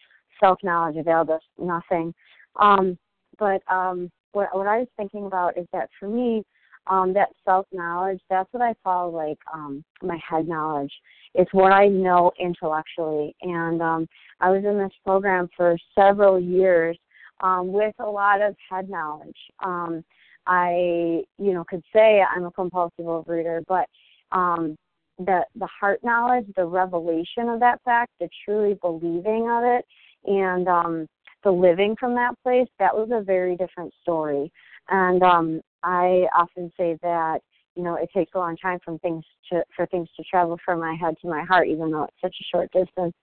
[0.41, 2.13] self knowledge availed us nothing.
[2.58, 2.97] Um,
[3.39, 6.43] but um, what what I was thinking about is that for me,
[6.88, 10.91] um, that self knowledge, that's what I call like um, my head knowledge.
[11.34, 13.38] It's what I know intellectually.
[13.41, 14.10] And um,
[14.41, 16.97] I was in this program for several years
[17.41, 19.38] um, with a lot of head knowledge.
[19.63, 20.04] Um,
[20.48, 23.88] I, you know, could say I'm a compulsive overeater, but
[24.32, 24.76] um,
[25.17, 29.86] the the heart knowledge, the revelation of that fact, the truly believing of it,
[30.26, 31.08] and um,
[31.43, 34.52] the living from that place, that was a very different story.
[34.89, 37.39] And um, I often say that
[37.76, 40.80] you know it takes a long time from things to for things to travel from
[40.80, 43.15] my head to my heart, even though it's such a short distance.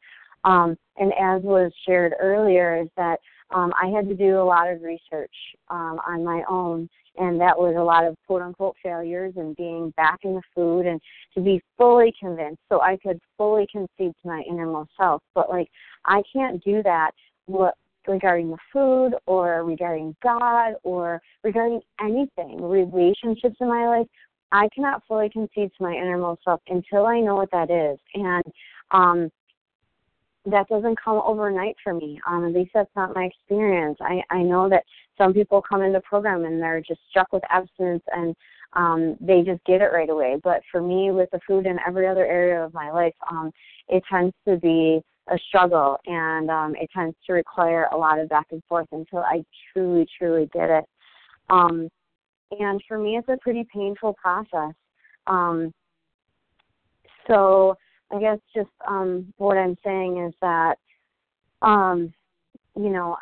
[0.44, 3.20] Um, and as was shared earlier, is that
[3.54, 5.34] um, I had to do a lot of research
[5.68, 9.90] um, on my own and that was a lot of quote unquote failures and being
[9.96, 11.00] back in the food and
[11.34, 15.22] to be fully convinced so I could fully concede to my innermost self.
[15.34, 15.68] But like
[16.06, 17.10] I can't do that
[17.46, 17.74] what
[18.06, 24.06] regarding the food or regarding God or regarding anything, relationships in my life.
[24.50, 27.98] I cannot fully concede to my innermost self until I know what that is.
[28.14, 28.44] And
[28.90, 29.30] um
[30.46, 32.20] that doesn't come overnight for me.
[32.26, 33.98] Um, at least that's not my experience.
[34.00, 34.84] I, I know that
[35.16, 38.34] some people come in the program and they're just struck with abstinence and
[38.72, 40.40] um, they just get it right away.
[40.42, 43.52] But for me, with the food and every other area of my life, um,
[43.88, 48.28] it tends to be a struggle and um, it tends to require a lot of
[48.28, 50.84] back and forth until I truly, truly get it.
[51.50, 51.88] Um,
[52.58, 54.74] and for me, it's a pretty painful process.
[55.26, 55.72] Um,
[57.28, 57.76] so
[58.12, 60.76] I guess just um, what I'm saying is that,
[61.62, 62.12] um,
[62.76, 63.16] you know,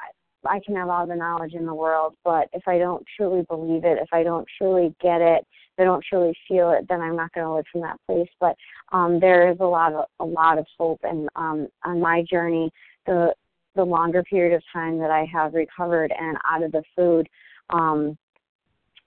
[0.44, 3.42] I, I can have all the knowledge in the world, but if I don't truly
[3.42, 7.00] believe it, if I don't truly get it, if I don't truly feel it, then
[7.00, 8.28] I'm not going to live from that place.
[8.40, 8.56] But
[8.92, 12.70] um, there is a lot of a lot of hope, and um, on my journey,
[13.06, 13.32] the
[13.76, 17.28] the longer period of time that I have recovered and out of the food,
[17.70, 18.18] um,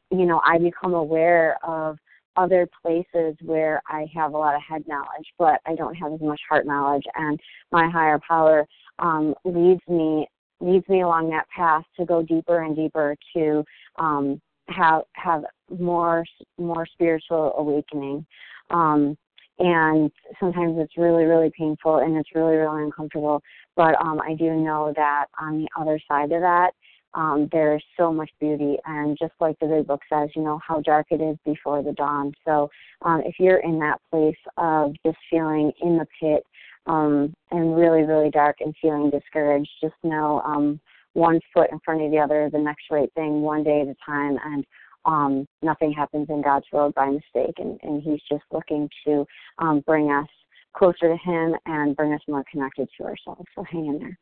[0.09, 1.97] you know, I become aware of
[2.35, 6.21] other places where I have a lot of head knowledge, but I don't have as
[6.21, 7.39] much heart knowledge, and
[7.71, 8.65] my higher power
[8.99, 10.27] um, leads me
[10.59, 13.63] leads me along that path to go deeper and deeper to
[13.97, 15.43] um, have have
[15.77, 16.23] more
[16.57, 18.25] more spiritual awakening.
[18.69, 19.17] Um,
[19.59, 23.41] and sometimes it's really really painful and it's really really uncomfortable.
[23.75, 26.71] But um, I do know that on the other side of that,
[27.15, 28.77] um, there's so much beauty.
[28.85, 31.93] And just like the big book says, you know, how dark it is before the
[31.93, 32.33] dawn.
[32.45, 32.69] So
[33.03, 36.43] um, if you're in that place of just feeling in the pit
[36.85, 40.79] um, and really, really dark and feeling discouraged, just know um,
[41.13, 43.95] one foot in front of the other, the next right thing, one day at a
[44.05, 44.37] time.
[44.43, 44.65] And
[45.05, 47.55] um, nothing happens in God's world by mistake.
[47.57, 49.25] And, and He's just looking to
[49.59, 50.27] um, bring us
[50.75, 53.45] closer to Him and bring us more connected to ourselves.
[53.55, 54.17] So hang in there.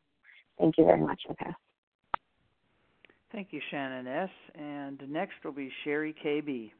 [0.58, 1.22] Thank you very much.
[1.30, 1.50] Okay.
[3.32, 4.28] Thank you, Shannon S.
[4.54, 6.70] And next will be Sherry KB.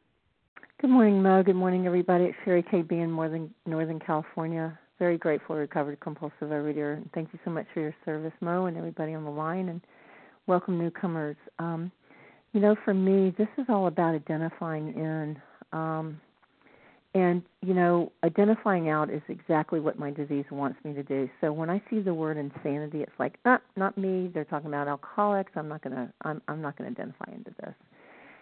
[0.80, 1.42] Good morning, Mo.
[1.42, 2.24] Good morning, everybody.
[2.24, 4.78] It's Sherry KB in Northern, Northern California.
[4.98, 6.98] Very grateful, recovered compulsive overeater.
[6.98, 9.70] And thank you so much for your service, Mo, and everybody on the line.
[9.70, 9.80] And
[10.46, 11.36] welcome newcomers.
[11.58, 11.90] Um,
[12.52, 15.40] you know, for me, this is all about identifying in.
[15.72, 16.20] Um,
[17.14, 21.28] and, you know, identifying out is exactly what my disease wants me to do.
[21.40, 24.30] So when I see the word insanity, it's like, ah, not me.
[24.32, 25.52] They're talking about alcoholics.
[25.54, 27.74] I'm not gonna I'm I'm not gonna identify into this.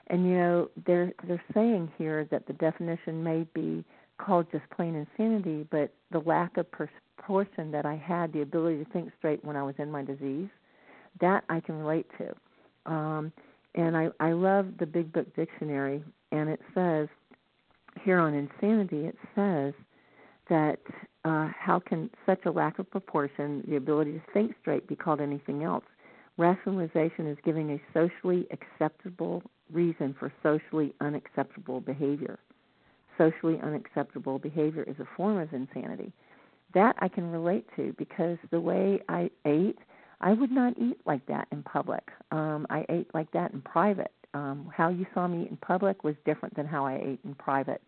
[0.07, 3.85] And you know, they're they're saying here that the definition may be
[4.19, 8.91] called just plain insanity, but the lack of proportion that I had, the ability to
[8.93, 10.49] think straight when I was in my disease,
[11.21, 12.93] that I can relate to.
[12.93, 13.33] Um,
[13.75, 17.09] and I, I love the Big Book Dictionary, and it says
[18.03, 19.75] here on insanity, it says
[20.49, 20.79] that
[21.25, 25.21] uh, how can such a lack of proportion, the ability to think straight, be called
[25.21, 25.85] anything else?
[26.37, 32.39] Rationalization is giving a socially acceptable reason for socially unacceptable behavior.
[33.19, 36.13] Socially unacceptable behavior is a form of insanity.
[36.73, 39.79] That I can relate to because the way I ate,
[40.21, 42.09] I would not eat like that in public.
[42.31, 46.15] Um, I ate like that in private um, how you saw me in public was
[46.25, 47.83] different than how I ate in private.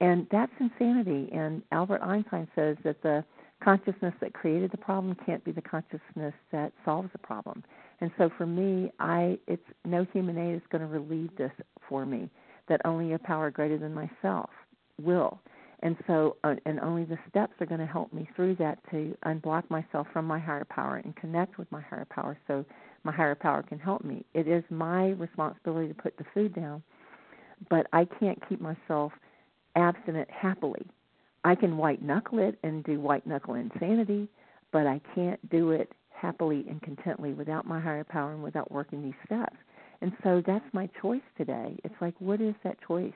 [0.00, 1.28] And that's insanity.
[1.32, 3.24] And Albert Einstein says that the
[3.62, 7.64] consciousness that created the problem can't be the consciousness that solves the problem.
[8.00, 11.50] And so for me, I it's no human aid is going to relieve this
[11.88, 12.30] for me.
[12.68, 14.50] That only a power greater than myself
[15.02, 15.40] will.
[15.80, 19.16] And so, uh, and only the steps are going to help me through that to
[19.24, 22.36] unblock myself from my higher power and connect with my higher power.
[22.48, 22.64] So
[23.04, 24.24] my higher power can help me.
[24.34, 26.82] It is my responsibility to put the food down,
[27.70, 29.12] but I can't keep myself
[29.76, 30.86] abstinent happily.
[31.44, 34.28] I can white knuckle it and do white knuckle insanity,
[34.72, 39.02] but I can't do it happily and contently without my higher power and without working
[39.02, 39.56] these steps.
[40.00, 41.76] And so that's my choice today.
[41.84, 43.12] It's like, what is that choice?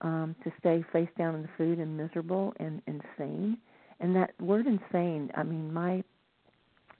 [0.00, 3.56] Um, to stay face down in the food and miserable and insane.
[4.00, 6.02] And that word insane, I mean, my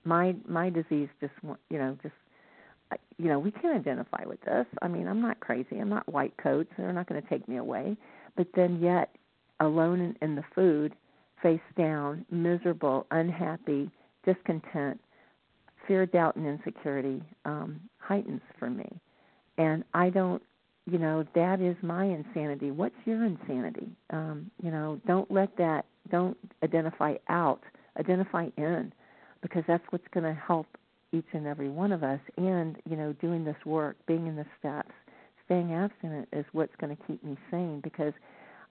[0.04, 1.32] my my disease just
[1.70, 2.14] you know just
[3.18, 4.66] you know we can identify with this.
[4.82, 5.78] I mean i'm not crazy.
[5.78, 6.70] I'm not white coats.
[6.76, 7.96] They're not going to take me away.
[8.36, 9.14] But then yet
[9.60, 10.94] alone in, in the food
[11.42, 13.90] face down miserable unhappy
[14.24, 15.00] discontent
[15.86, 18.88] fear doubt and insecurity um heightens for me.
[19.58, 20.42] And i don't
[20.86, 22.70] you know that is my insanity.
[22.70, 23.88] What's your insanity?
[24.10, 27.60] Um you know don't let that don't identify out.
[27.98, 28.92] Identify in
[29.44, 30.66] because that's what's going to help
[31.12, 34.46] each and every one of us and you know doing this work being in the
[34.58, 34.90] steps
[35.46, 38.12] staying abstinent is what's going to keep me sane because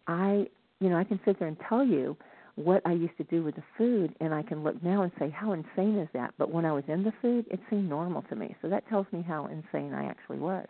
[0.08, 0.48] I,
[0.80, 2.18] you know, I can sit there and tell you
[2.56, 5.30] what I used to do with the food, and I can look now and say,
[5.30, 6.34] how insane is that?
[6.38, 8.56] But when I was in the food, it seemed normal to me.
[8.62, 10.68] So that tells me how insane I actually was.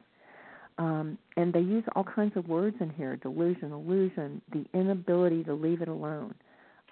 [0.78, 5.54] Um, and they use all kinds of words in here delusion, illusion, the inability to
[5.54, 6.34] leave it alone.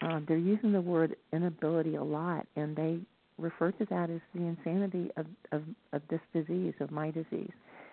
[0.02, 3.00] Um, they're using the word inability a lot, and they
[3.38, 7.52] refer to that as the insanity of, of, of this disease, of my disease.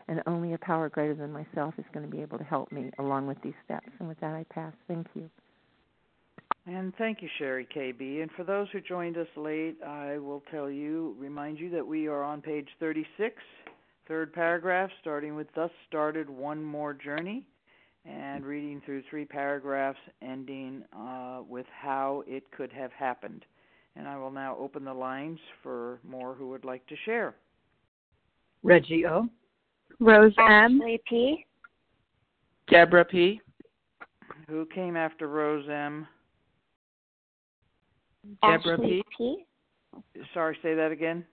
[0.08, 2.90] And only a power greater than myself is going to be able to help me
[2.98, 3.88] along with these steps.
[3.98, 4.72] And with that, I pass.
[4.86, 5.28] Thank you.
[6.66, 8.22] And thank you, Sherry KB.
[8.22, 12.08] And for those who joined us late, I will tell you, remind you that we
[12.08, 13.36] are on page 36,
[14.06, 17.46] third paragraph, starting with Thus started one more journey,
[18.08, 23.44] and reading through three paragraphs, ending uh, with how it could have happened.
[23.96, 27.34] And I will now open the lines for more who would like to share.
[28.62, 29.28] Reggie O.
[30.00, 30.80] Rose M.
[31.08, 31.44] P.
[32.70, 33.40] Deborah P.
[34.48, 36.06] Who came after Rose M?
[38.42, 39.44] Deborah Ashley P.
[40.04, 40.22] P.
[40.32, 41.24] Sorry, say that again.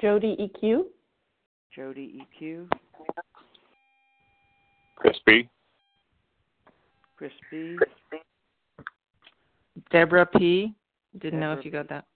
[0.00, 0.82] Jody EQ.
[1.74, 2.68] Jody EQ.
[4.96, 5.48] Chris B.
[7.16, 7.76] Chris B.
[9.90, 10.74] Deborah P.
[11.20, 12.06] Didn't know if you got that.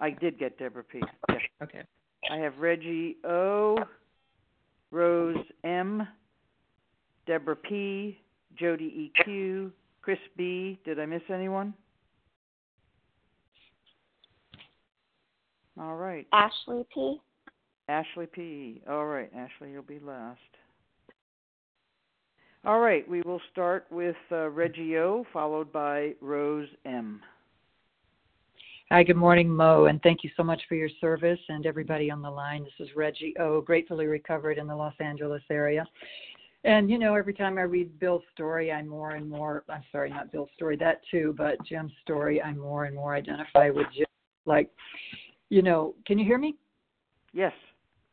[0.00, 1.00] I did get Deborah P.
[1.28, 1.40] Yes.
[1.62, 1.82] Okay.
[2.30, 3.78] I have Reggie O,
[4.90, 6.06] Rose M,
[7.26, 8.18] Deborah P,
[8.58, 9.70] Jody EQ,
[10.02, 10.78] Chris B.
[10.84, 11.74] Did I miss anyone?
[15.78, 16.26] All right.
[16.32, 17.20] Ashley P.
[17.88, 18.82] Ashley P.
[18.88, 20.40] All right, Ashley, you'll be last.
[22.66, 27.20] All right, we will start with uh, Reggie O, followed by Rose M.
[28.90, 32.22] Hi, good morning, Mo, and thank you so much for your service and everybody on
[32.22, 32.64] the line.
[32.64, 35.86] This is Reggie O, gratefully recovered in the Los Angeles area.
[36.64, 39.62] And you know, every time I read Bill's story, I'm more and more.
[39.68, 42.42] I'm sorry, not Bill's story, that too, but Jim's story.
[42.42, 44.06] I'm more and more identify with Jim.
[44.44, 44.72] Like,
[45.50, 46.56] you know, can you hear me?
[47.32, 47.52] Yes.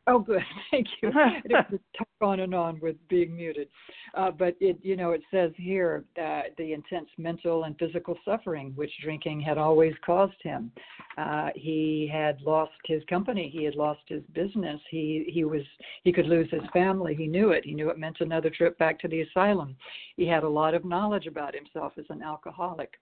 [0.06, 0.42] Oh, good.
[0.70, 1.10] Thank you.
[1.14, 3.68] it was talk on and on with being muted,
[4.14, 8.72] uh, but it, you know, it says here uh, the intense mental and physical suffering
[8.76, 10.70] which drinking had always caused him.
[11.16, 13.50] Uh, he had lost his company.
[13.50, 14.80] He had lost his business.
[14.90, 15.62] He he was
[16.02, 17.14] he could lose his family.
[17.14, 17.64] He knew it.
[17.64, 19.76] He knew it meant another trip back to the asylum.
[20.16, 22.92] He had a lot of knowledge about himself as an alcoholic.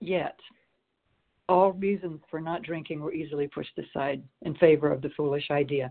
[0.00, 0.36] Yet
[1.48, 5.90] all reasons for not drinking were easily pushed aside in favor of the foolish idea.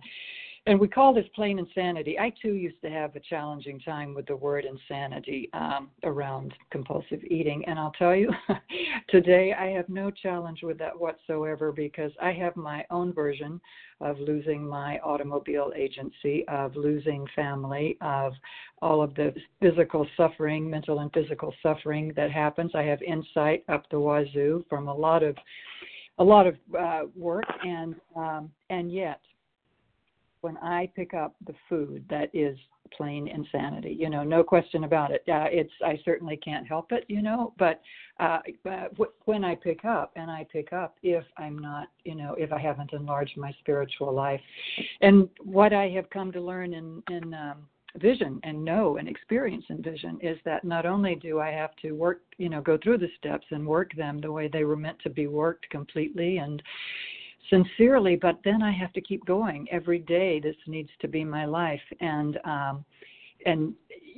[0.68, 2.18] And we call this plain insanity.
[2.18, 7.24] I too used to have a challenging time with the word insanity um, around compulsive
[7.26, 7.63] eating.
[7.68, 8.32] And I'll tell you,
[9.09, 13.61] today I have no challenge with that whatsoever because I have my own version
[14.01, 18.34] of losing my automobile agency, of losing family, of
[18.82, 22.72] all of the physical suffering, mental and physical suffering that happens.
[22.74, 25.38] I have insight up the wazoo from a lot of
[26.18, 29.20] a lot of uh, work, and um, and yet
[30.46, 32.56] when I pick up the food that is
[32.96, 33.98] plain insanity.
[34.00, 35.24] You know, no question about it.
[35.28, 37.04] Uh, it's I certainly can't help it.
[37.08, 37.82] You know, but
[38.20, 38.89] uh, uh,
[39.26, 42.60] when I pick up, and I pick up if I'm not, you know, if I
[42.60, 44.39] haven't enlarged my spiritual life,
[45.02, 47.68] and what I have come to learn in in um,
[47.98, 51.93] vision and know and experience in vision is that not only do I have to
[51.93, 55.00] work, you know, go through the steps and work them the way they were meant
[55.00, 56.62] to be worked completely and
[57.50, 60.39] sincerely but then i have to keep going every day.
[60.39, 61.82] This needs to be my life.
[62.00, 62.86] And um
[63.46, 63.74] and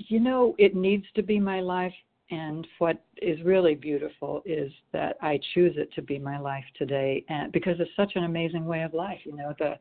[0.09, 1.93] you know it needs to be my life.
[2.29, 7.23] And what is really beautiful is that i choose it to be my life today
[7.29, 9.75] and because it's such an amazing way of life you know the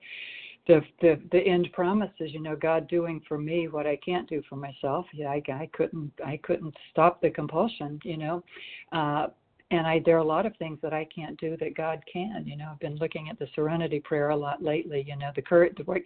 [0.68, 4.28] the the, the end promise is you know god doing for me what i can't
[4.28, 5.07] do for myself.
[5.12, 8.44] Yeah i, I couldn't i couldn't stop the compulsion you know
[8.92, 9.26] uh
[9.70, 12.44] and I there are a lot of things that I can't do that God can.
[12.46, 15.04] You know, I've been looking at the serenity prayer a lot lately.
[15.06, 16.02] You know, the courage, the work,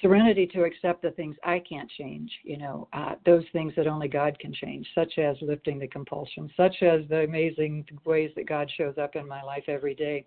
[0.00, 2.30] serenity to accept the things I can't change.
[2.44, 6.50] You know, uh, those things that only God can change, such as lifting the compulsion,
[6.56, 10.24] such as the amazing ways that God shows up in my life every day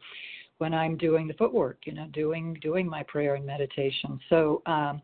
[0.58, 1.80] when I'm doing the footwork.
[1.86, 4.20] You know, doing doing my prayer and meditation.
[4.30, 4.62] So.
[4.66, 5.02] um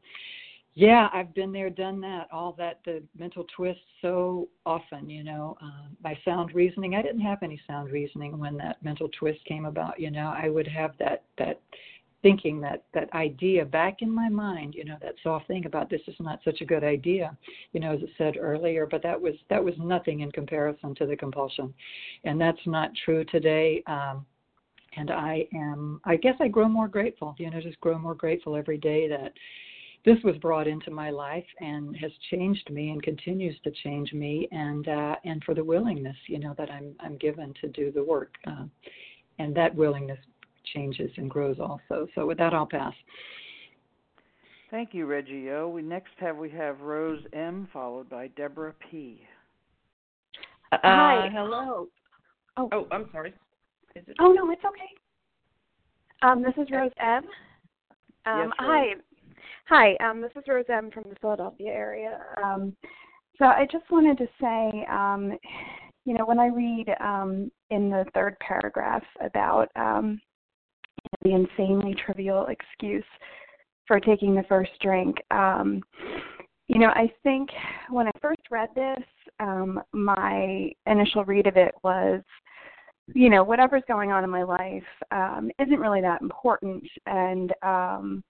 [0.78, 5.58] yeah, I've been there, done that, all that, the mental twist so often, you know.
[5.60, 9.66] Um, my sound reasoning, I didn't have any sound reasoning when that mental twist came
[9.66, 10.32] about, you know.
[10.38, 11.60] I would have that, that
[12.22, 16.02] thinking, that, that idea back in my mind, you know, that soft thing about this
[16.06, 17.36] is not such a good idea,
[17.74, 21.08] you know, as it said earlier, but that was, that was nothing in comparison to
[21.08, 21.74] the compulsion.
[22.24, 23.82] And that's not true today.
[23.88, 24.28] Um,
[24.96, 28.56] and I am, I guess I grow more grateful, you know, just grow more grateful
[28.56, 29.34] every day that
[30.08, 34.48] this was brought into my life and has changed me and continues to change me
[34.54, 38.02] and uh and for the willingness you know that i'm i'm given to do the
[38.02, 38.64] work uh,
[39.38, 40.18] and that willingness
[40.74, 42.08] changes and grows also.
[42.16, 42.94] So with that i'll pass.
[44.72, 45.68] Thank you reggie o.
[45.68, 49.22] We next have we have rose m followed by deborah p.
[50.72, 51.88] Uh, hi hello.
[52.56, 52.70] Oh.
[52.72, 53.34] Oh i'm sorry.
[54.20, 54.92] Oh no it's okay.
[56.22, 57.24] Um this is rose m.
[58.26, 58.54] Um, yes, Rose.
[58.60, 58.94] hi,
[59.70, 62.22] Hi, um, this is Rose M from the Philadelphia area.
[62.42, 62.74] Um,
[63.38, 65.38] so I just wanted to say, um,
[66.06, 70.22] you know, when I read um, in the third paragraph about um,
[71.22, 73.04] the insanely trivial excuse
[73.88, 75.82] for taking the first drink, um,
[76.70, 77.50] you know, I think
[77.90, 79.04] when I first read this,
[79.42, 82.22] um, my initial read of it was,
[83.14, 88.24] you know, whatever's going on in my life um, isn't really that important, and um,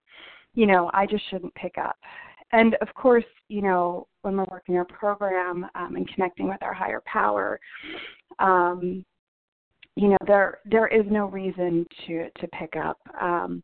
[0.57, 1.95] you know, I just shouldn't pick up.
[2.51, 6.73] And of course, you know, when we're working our program um, and connecting with our
[6.73, 7.59] higher power,
[8.39, 9.05] um,
[9.95, 12.97] you know, there there is no reason to to pick up.
[13.21, 13.61] Um,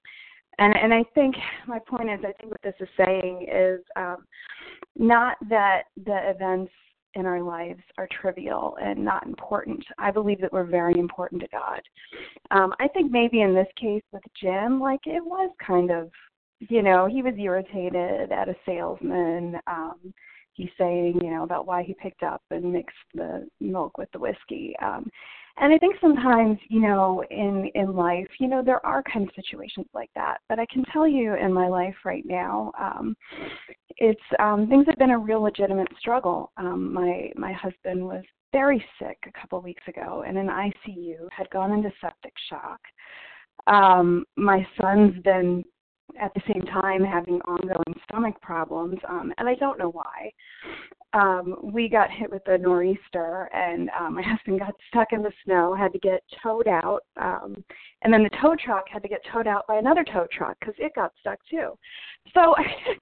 [0.60, 1.36] and and I think
[1.68, 4.26] my point is, I think what this is saying is um,
[4.96, 6.72] not that the events
[7.16, 9.84] in our lives are trivial and not important.
[9.98, 11.82] I believe that we're very important to God.
[12.52, 16.12] Um, I think maybe in this case with Jim, like it was kind of
[16.70, 19.60] you know, he was irritated at a salesman.
[19.68, 20.14] Um,
[20.54, 24.20] he's saying, you know, about why he picked up and mixed the milk with the
[24.20, 24.76] whiskey.
[24.82, 25.10] Um,
[25.58, 29.36] and I think sometimes, you know, in in life, you know, there are kind of
[29.36, 30.40] situations like that.
[30.50, 33.16] But I can tell you, in my life right now, um,
[33.98, 36.52] it's um, things have been a real legitimate struggle.
[36.58, 41.28] Um, my my husband was very sick a couple of weeks ago, and in ICU,
[41.32, 42.80] had gone into septic shock.
[43.68, 45.64] Um, my son's been
[46.20, 50.32] at the same time having ongoing stomach problems, um, and I don't know why.
[51.14, 55.32] Um, we got hit with a nor'easter, and um, my husband got stuck in the
[55.46, 57.64] snow, had to get towed out, um,
[58.02, 60.76] and then the tow truck had to get towed out by another tow truck because
[60.78, 61.74] it got stuck too.
[62.34, 62.56] So,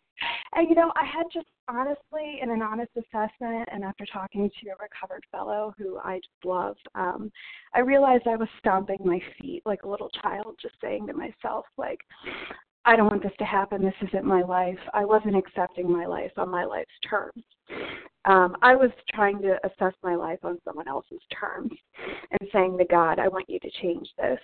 [0.55, 4.69] and you know, I had just honestly, in an honest assessment, and after talking to
[4.69, 7.31] a recovered fellow who I just love, um,
[7.73, 11.65] I realized I was stomping my feet like a little child, just saying to myself,
[11.77, 11.99] like,
[12.85, 13.83] I don't want this to happen.
[13.83, 14.79] This isn't my life.
[14.93, 17.43] I wasn't accepting my life on my life's terms.
[18.25, 21.71] Um, I was trying to assess my life on someone else's terms
[22.31, 24.39] and saying to God, I want you to change this.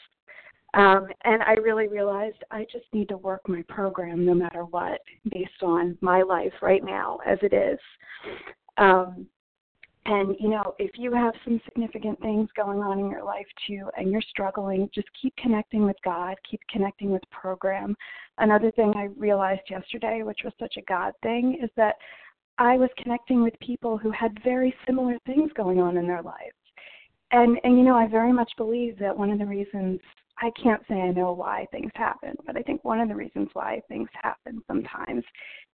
[0.73, 5.01] Um, and I really realized I just need to work my program no matter what,
[5.31, 7.79] based on my life right now as it is.
[8.77, 9.27] Um,
[10.07, 13.89] and, you know, if you have some significant things going on in your life too
[13.97, 17.93] and you're struggling, just keep connecting with God, keep connecting with program.
[18.37, 21.95] Another thing I realized yesterday, which was such a God thing, is that
[22.57, 26.55] I was connecting with people who had very similar things going on in their lives.
[27.31, 29.99] And and you know, I very much believe that one of the reasons
[30.39, 33.49] I can't say I know why things happen, but I think one of the reasons
[33.53, 35.23] why things happen sometimes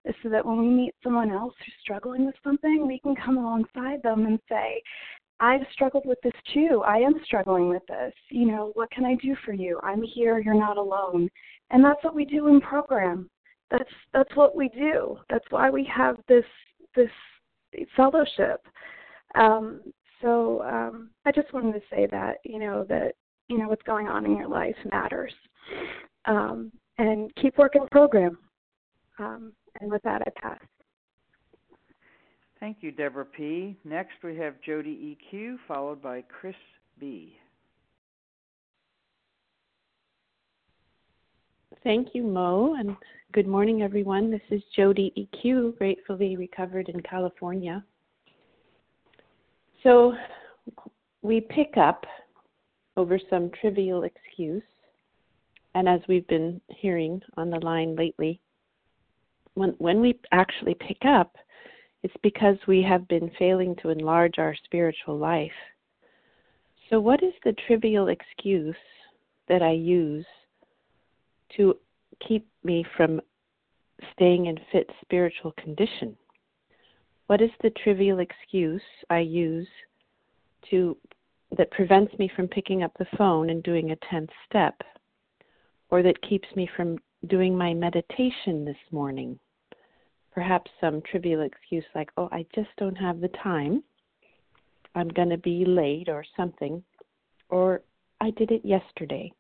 [0.05, 3.39] is so that when we meet someone else who's struggling with something, we can come
[3.39, 4.83] alongside them and say,
[5.41, 6.83] I've struggled with this too.
[6.87, 8.15] I am struggling with this.
[8.31, 9.81] You know, what can I do for you?
[9.83, 10.39] I'm here.
[10.39, 11.29] You're not alone.
[11.71, 13.29] And that's what we do in program.
[13.71, 15.19] That's that's what we do.
[15.31, 16.45] That's why we have this
[16.95, 17.11] this
[17.97, 18.65] fellowship.
[19.35, 19.81] Um,
[20.21, 23.15] so um, I just wanted to say that you know that
[23.53, 25.33] you know what's going on in your life matters,
[26.25, 28.39] um, and keep working program.
[29.19, 30.59] Um, and with that, I pass.
[32.59, 33.77] Thank you, Deborah P.
[33.85, 36.55] Next, we have Jody EQ, followed by Chris
[36.99, 37.37] B.
[41.85, 42.97] Thank you, Mo, and
[43.33, 44.31] good morning, everyone.
[44.31, 47.85] This is Jody EQ, gratefully recovered in California.
[49.83, 50.15] So,
[51.21, 52.07] we pick up
[52.97, 54.62] over some trivial excuse,
[55.74, 58.40] and as we've been hearing on the line lately,
[59.55, 61.36] when when we actually pick up,
[62.03, 65.51] it's because we have been failing to enlarge our spiritual life.
[66.90, 68.76] So, what is the trivial excuse
[69.49, 70.26] that I use
[71.57, 71.74] to
[72.26, 73.20] keep me from
[74.14, 76.16] staying in fit spiritual condition?
[77.28, 79.68] What is the trivial excuse I use
[80.70, 80.97] to
[81.57, 84.75] that prevents me from picking up the phone and doing a 10th step
[85.91, 86.99] or that keeps me from
[87.29, 89.39] doing my meditation this morning.
[90.33, 93.83] Perhaps some trivial excuse like, oh, I just don't have the time.
[94.95, 96.83] I'm going to be late or something.
[97.51, 97.83] Or
[98.21, 99.31] I did it yesterday.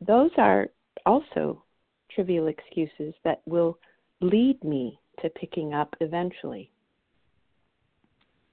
[0.00, 0.68] those are
[1.04, 1.62] also
[2.10, 3.78] trivial excuses that will
[4.20, 6.70] lead me to picking up eventually.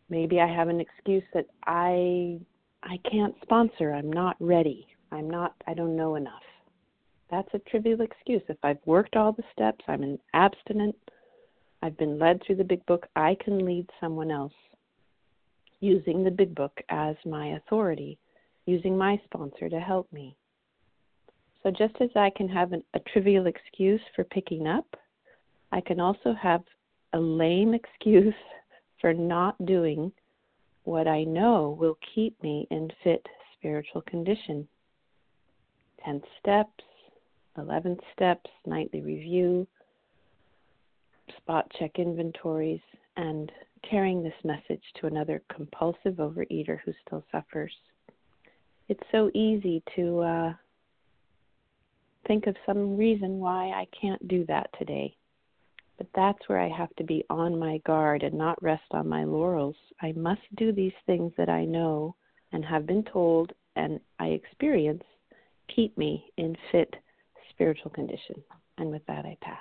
[0.10, 2.40] Maybe I have an excuse that I
[2.84, 4.88] I can't sponsor, I'm not ready.
[5.12, 6.44] I'm not I don't know enough.
[7.30, 8.42] That's a trivial excuse.
[8.48, 10.96] If I've worked all the steps, I'm an abstinent,
[11.82, 14.54] I've been led through the big book, I can lead someone else
[15.80, 18.18] using the big book as my authority,
[18.66, 20.36] using my sponsor to help me.
[21.64, 24.88] So, just as I can have an, a trivial excuse for picking up,
[25.72, 26.64] I can also have
[27.14, 28.34] a lame excuse
[29.02, 30.12] for not doing
[30.88, 33.26] what I know will keep me in fit
[33.58, 34.66] spiritual condition.
[36.06, 36.84] 10 steps,
[37.58, 39.68] 11 steps, nightly review,
[41.36, 42.80] spot check inventories,
[43.18, 43.52] and
[43.90, 47.74] carrying this message to another compulsive overeater who still suffers.
[48.88, 50.54] It's so easy to uh,
[52.28, 55.18] think of some reason why I can't do that today.
[55.98, 59.24] But that's where I have to be on my guard and not rest on my
[59.24, 59.76] laurels.
[60.02, 62.16] I must do these things that I know
[62.52, 65.04] and have been told and I experience
[65.74, 66.96] keep me in fit
[67.50, 68.36] spiritual condition.
[68.78, 69.58] And with that, I pass.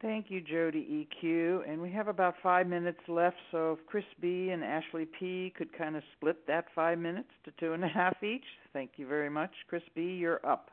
[0.00, 1.68] Thank you, Jody EQ.
[1.68, 5.76] And we have about five minutes left, so if Chris B and Ashley P could
[5.76, 8.44] kind of split that five minutes to two and a half each.
[8.72, 9.52] Thank you very much.
[9.68, 10.70] Chris B, you're up.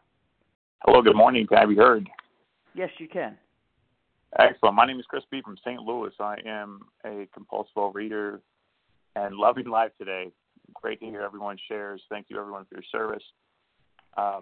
[0.84, 1.46] Hello, good morning.
[1.46, 2.10] Can I be heard?
[2.74, 3.38] Yes, you can.
[4.38, 4.76] Excellent.
[4.76, 5.82] My name is Chris B from St.
[5.82, 6.12] Louis.
[6.20, 8.42] I am a compulsive reader
[9.16, 10.32] and loving life today.
[10.76, 12.02] Great to hear everyone shares.
[12.10, 13.24] Thank you, everyone, for your service.
[14.16, 14.42] Uh,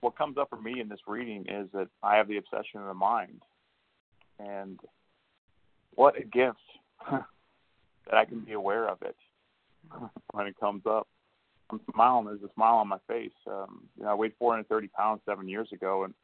[0.00, 2.86] what comes up for me in this reading is that I have the obsession of
[2.86, 3.42] the mind
[4.38, 4.78] and
[5.94, 6.58] what a gift
[7.10, 9.16] that I can be aware of it
[10.32, 11.08] when it comes up.
[11.70, 12.26] I'm smiling.
[12.26, 13.32] There's a smile on my face.
[13.46, 16.14] Um, you know, I weighed 430 pounds seven years ago, and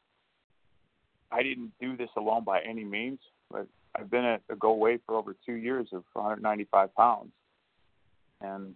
[1.33, 3.19] I didn't do this alone by any means.
[3.51, 3.67] But
[3.97, 7.33] I've been at a go weight for over two years of 195 pounds,
[8.41, 8.75] and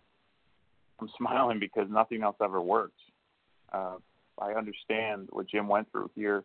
[1.00, 2.98] I'm smiling because nothing else ever worked.
[3.72, 3.96] Uh,
[4.38, 6.44] I understand what Jim went through here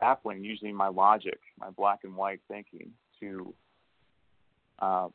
[0.00, 2.90] baffling using my logic, my black and white thinking
[3.20, 3.54] to
[4.78, 5.08] uh,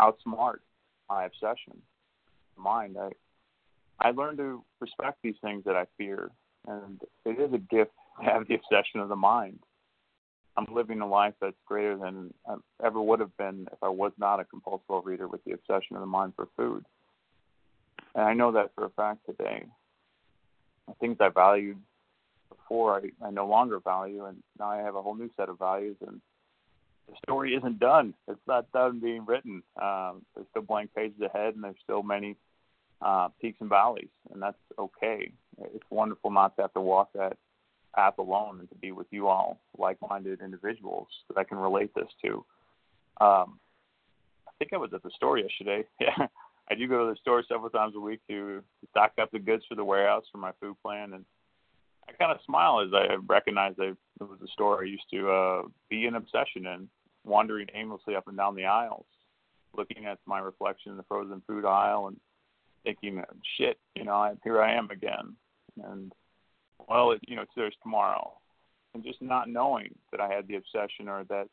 [0.00, 0.58] outsmart
[1.08, 1.80] my obsession,
[2.56, 2.96] mind.
[2.98, 3.10] I
[4.00, 6.30] I learned to respect these things that I fear,
[6.66, 9.58] and it is a gift have the obsession of the mind.
[10.56, 14.12] I'm living a life that's greater than I ever would have been if I was
[14.18, 16.84] not a compulsive reader with the obsession of the mind for food.
[18.14, 19.64] And I know that for a fact today.
[20.88, 21.78] The things I valued
[22.50, 25.58] before I, I no longer value, and now I have a whole new set of
[25.58, 25.96] values.
[26.06, 26.20] And
[27.08, 29.62] the story isn't done; it's not done being written.
[29.80, 32.36] Um, there's still blank pages ahead, and there's still many
[33.00, 35.32] uh, peaks and valleys, and that's okay.
[35.74, 37.38] It's wonderful not to have to walk that
[37.94, 42.08] path alone, and to be with you all, like-minded individuals that I can relate this
[42.24, 42.44] to.
[43.20, 43.58] Um,
[44.46, 45.84] I think I was at the store yesterday.
[46.00, 46.26] Yeah.
[46.70, 49.64] I do go to the store several times a week to stock up the goods
[49.68, 51.24] for the warehouse for my food plan, and
[52.08, 55.30] I kind of smile as I recognize that it was a store I used to
[55.30, 56.88] uh, be an obsession in,
[57.24, 59.06] wandering aimlessly up and down the aisles,
[59.76, 62.16] looking at my reflection in the frozen food aisle and
[62.84, 63.22] thinking,
[63.56, 65.36] shit, you know, here I am again.
[65.84, 66.12] And,
[66.88, 68.32] well, it, you know, there's tomorrow.
[68.94, 71.48] And just not knowing that I had the obsession or that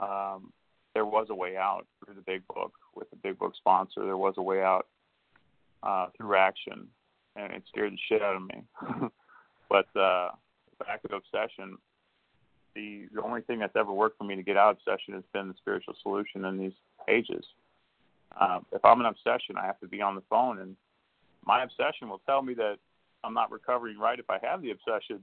[0.00, 0.52] um,
[0.94, 4.04] there was a way out through the big book with the big book sponsor.
[4.04, 4.86] There was a way out
[5.82, 6.86] uh, through action,
[7.34, 9.08] and it scared the shit out of me.
[9.68, 10.30] But uh,
[10.78, 11.78] back of obsession,
[12.74, 15.24] the the only thing that's ever worked for me to get out of obsession has
[15.32, 16.72] been the spiritual solution in these
[17.06, 17.44] pages.
[18.38, 20.76] Uh, if I'm an obsession, I have to be on the phone, and
[21.44, 22.76] my obsession will tell me that
[23.24, 24.18] I'm not recovering right.
[24.18, 25.20] If I have the obsession.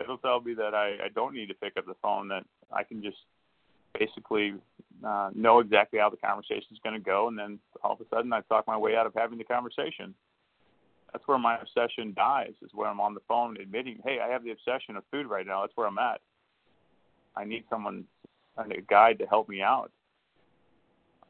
[0.00, 2.42] It'll tell me that I, I don't need to pick up the phone, that
[2.72, 3.18] I can just
[3.96, 4.54] basically
[5.06, 8.04] uh, know exactly how the conversation is going to go, and then all of a
[8.12, 10.14] sudden I talk my way out of having the conversation.
[11.12, 14.42] That's where my obsession dies is where i'm on the phone admitting hey i have
[14.42, 15.60] the obsession of food right now.
[15.60, 16.20] That's where i'm at.
[17.36, 18.04] I need someone
[18.58, 19.92] a guide to help me out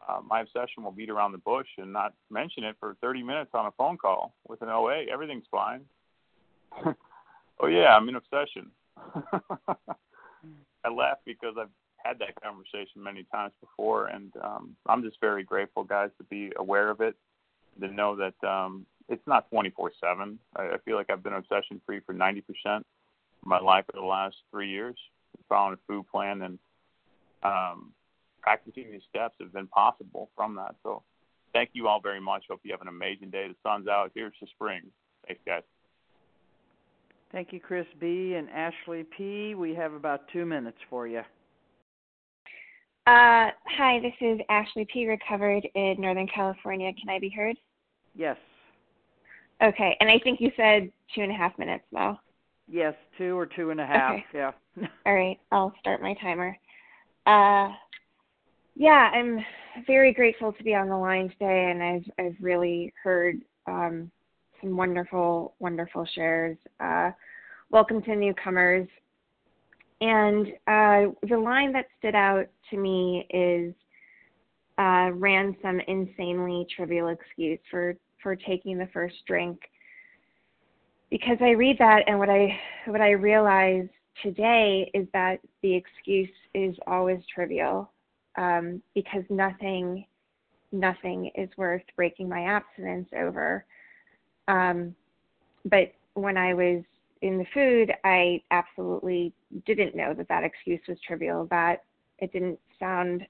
[0.09, 3.50] uh, my obsession will beat around the bush and not mention it for 30 minutes
[3.55, 5.05] on a phone call with an OA.
[5.12, 5.82] Everything's fine.
[7.61, 8.70] oh yeah, I'm in obsession.
[10.84, 15.42] I laugh because I've had that conversation many times before, and um, I'm just very
[15.42, 17.16] grateful, guys, to be aware of it,
[17.80, 20.38] to know that um, it's not 24 7.
[20.57, 22.84] I feel like I've been obsession free for 90% of
[23.44, 24.96] my life for the last three years,
[25.48, 26.59] following a food plan and
[27.42, 27.92] um,
[28.45, 30.76] practicing these steps have been possible from that.
[30.82, 31.03] So
[31.55, 32.45] thank you all very much.
[32.49, 33.49] Hope you have an amazing day.
[33.49, 34.12] The sun's out.
[34.14, 34.82] Here's the spring.
[35.26, 35.62] Thanks, guys.
[37.32, 38.34] Thank you, Chris B.
[38.36, 39.55] and Ashley P.
[39.55, 41.22] We have about two minutes for you.
[43.07, 45.07] Uh, hi, this is Ashley P.
[45.07, 46.92] Recovered in Northern California.
[47.01, 47.57] Can I be heard?
[48.14, 48.36] Yes.
[49.62, 52.18] Okay, and I think you said two and a half minutes, Mo.
[52.68, 54.12] Yes, two or two and a half.
[54.12, 54.24] Okay.
[54.34, 54.53] Yeah.
[55.07, 56.57] All right, I'll start my timer.
[57.26, 57.74] Uh,
[58.75, 59.45] yeah, I'm
[59.87, 64.11] very grateful to be on the line today, and I've I've really heard um,
[64.61, 66.57] some wonderful, wonderful shares.
[66.81, 67.11] Uh,
[67.70, 68.89] welcome to newcomers.
[70.01, 73.75] And uh, the line that stood out to me is
[74.77, 79.61] uh, ran some insanely trivial excuse for for taking the first drink.
[81.11, 83.89] Because I read that, and what I what I realize
[84.22, 87.91] today is that the excuse is always trivial,
[88.37, 90.07] um, because nothing
[90.72, 93.64] nothing is worth breaking my abstinence over.
[94.49, 94.95] Um,
[95.64, 96.82] but when I was
[97.22, 99.32] in the food, I absolutely
[99.66, 101.47] didn't know that that excuse was trivial.
[101.51, 101.85] That
[102.18, 103.26] it didn't sound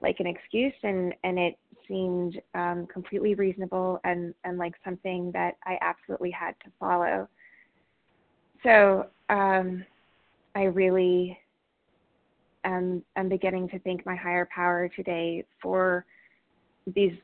[0.00, 5.56] like an excuse, and and it seemed um, completely reasonable and and like something that
[5.66, 7.28] I absolutely had to follow.
[8.62, 9.84] So um,
[10.54, 11.38] I really
[12.64, 16.04] am am beginning to thank my higher power today for
[16.94, 17.16] these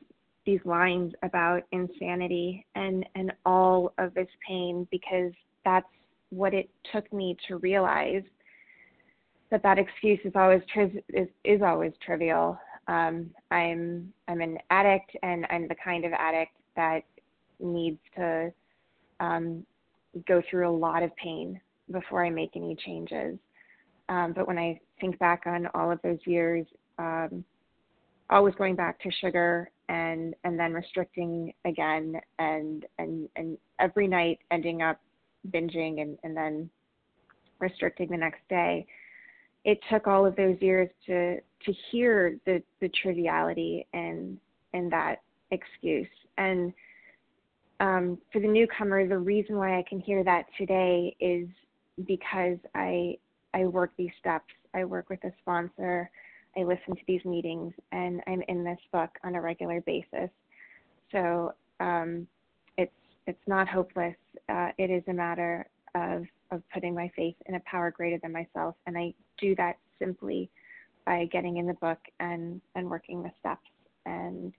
[0.45, 5.31] these lines about insanity and and all of this pain because
[5.65, 5.87] that's
[6.29, 8.23] what it took me to realize
[9.49, 12.59] that that excuse is always tri- is is always trivial.
[12.87, 17.01] Um, I'm I'm an addict, and I'm the kind of addict that
[17.59, 18.51] needs to
[19.19, 19.65] um,
[20.27, 21.59] go through a lot of pain
[21.91, 23.37] before I make any changes.
[24.09, 26.65] Um, but when I think back on all of those years,
[26.97, 27.43] um,
[28.29, 34.39] always going back to sugar and and then restricting again, and and and every night
[34.51, 34.99] ending up
[35.51, 36.69] binging and, and then
[37.59, 38.85] restricting the next day.
[39.63, 44.37] It took all of those years to to hear the the triviality and
[44.73, 45.21] and that
[45.51, 46.07] excuse.
[46.37, 46.73] And
[47.79, 51.47] um, for the newcomer, the reason why I can hear that today is
[52.05, 53.17] because I
[53.57, 54.53] I work these steps.
[54.73, 56.09] I work with a sponsor.
[56.55, 60.29] I listen to these meetings, and I'm in this book on a regular basis.
[61.11, 62.27] So um,
[62.77, 62.91] it's
[63.25, 64.15] it's not hopeless.
[64.47, 68.31] Uh, it is a matter of of putting my faith in a power greater than
[68.31, 70.49] myself, and I do that simply
[71.05, 73.69] by getting in the book and and working the steps.
[74.05, 74.53] And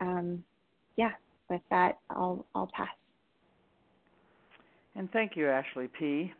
[0.00, 0.44] um,
[0.96, 1.12] yeah,
[1.50, 2.88] with that, I'll I'll pass.
[4.94, 6.32] And thank you, Ashley P.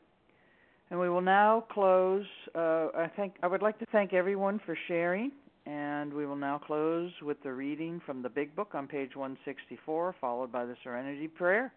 [0.90, 2.26] And we will now close.
[2.54, 5.32] Uh, I think I would like to thank everyone for sharing,
[5.66, 10.14] and we will now close with the reading from the Big Book on page 164,
[10.20, 11.72] followed by the Serenity Prayer.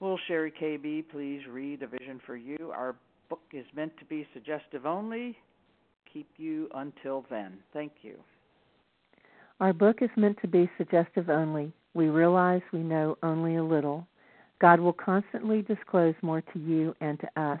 [0.00, 2.72] Will Sherry KB please read A Vision for You?
[2.74, 2.96] Our
[3.28, 5.36] book is meant to be suggestive only.
[6.12, 7.58] Keep you until then.
[7.72, 8.16] Thank you.
[9.60, 11.72] Our book is meant to be suggestive only.
[11.94, 14.06] We realize we know only a little.
[14.60, 17.60] God will constantly disclose more to you and to us.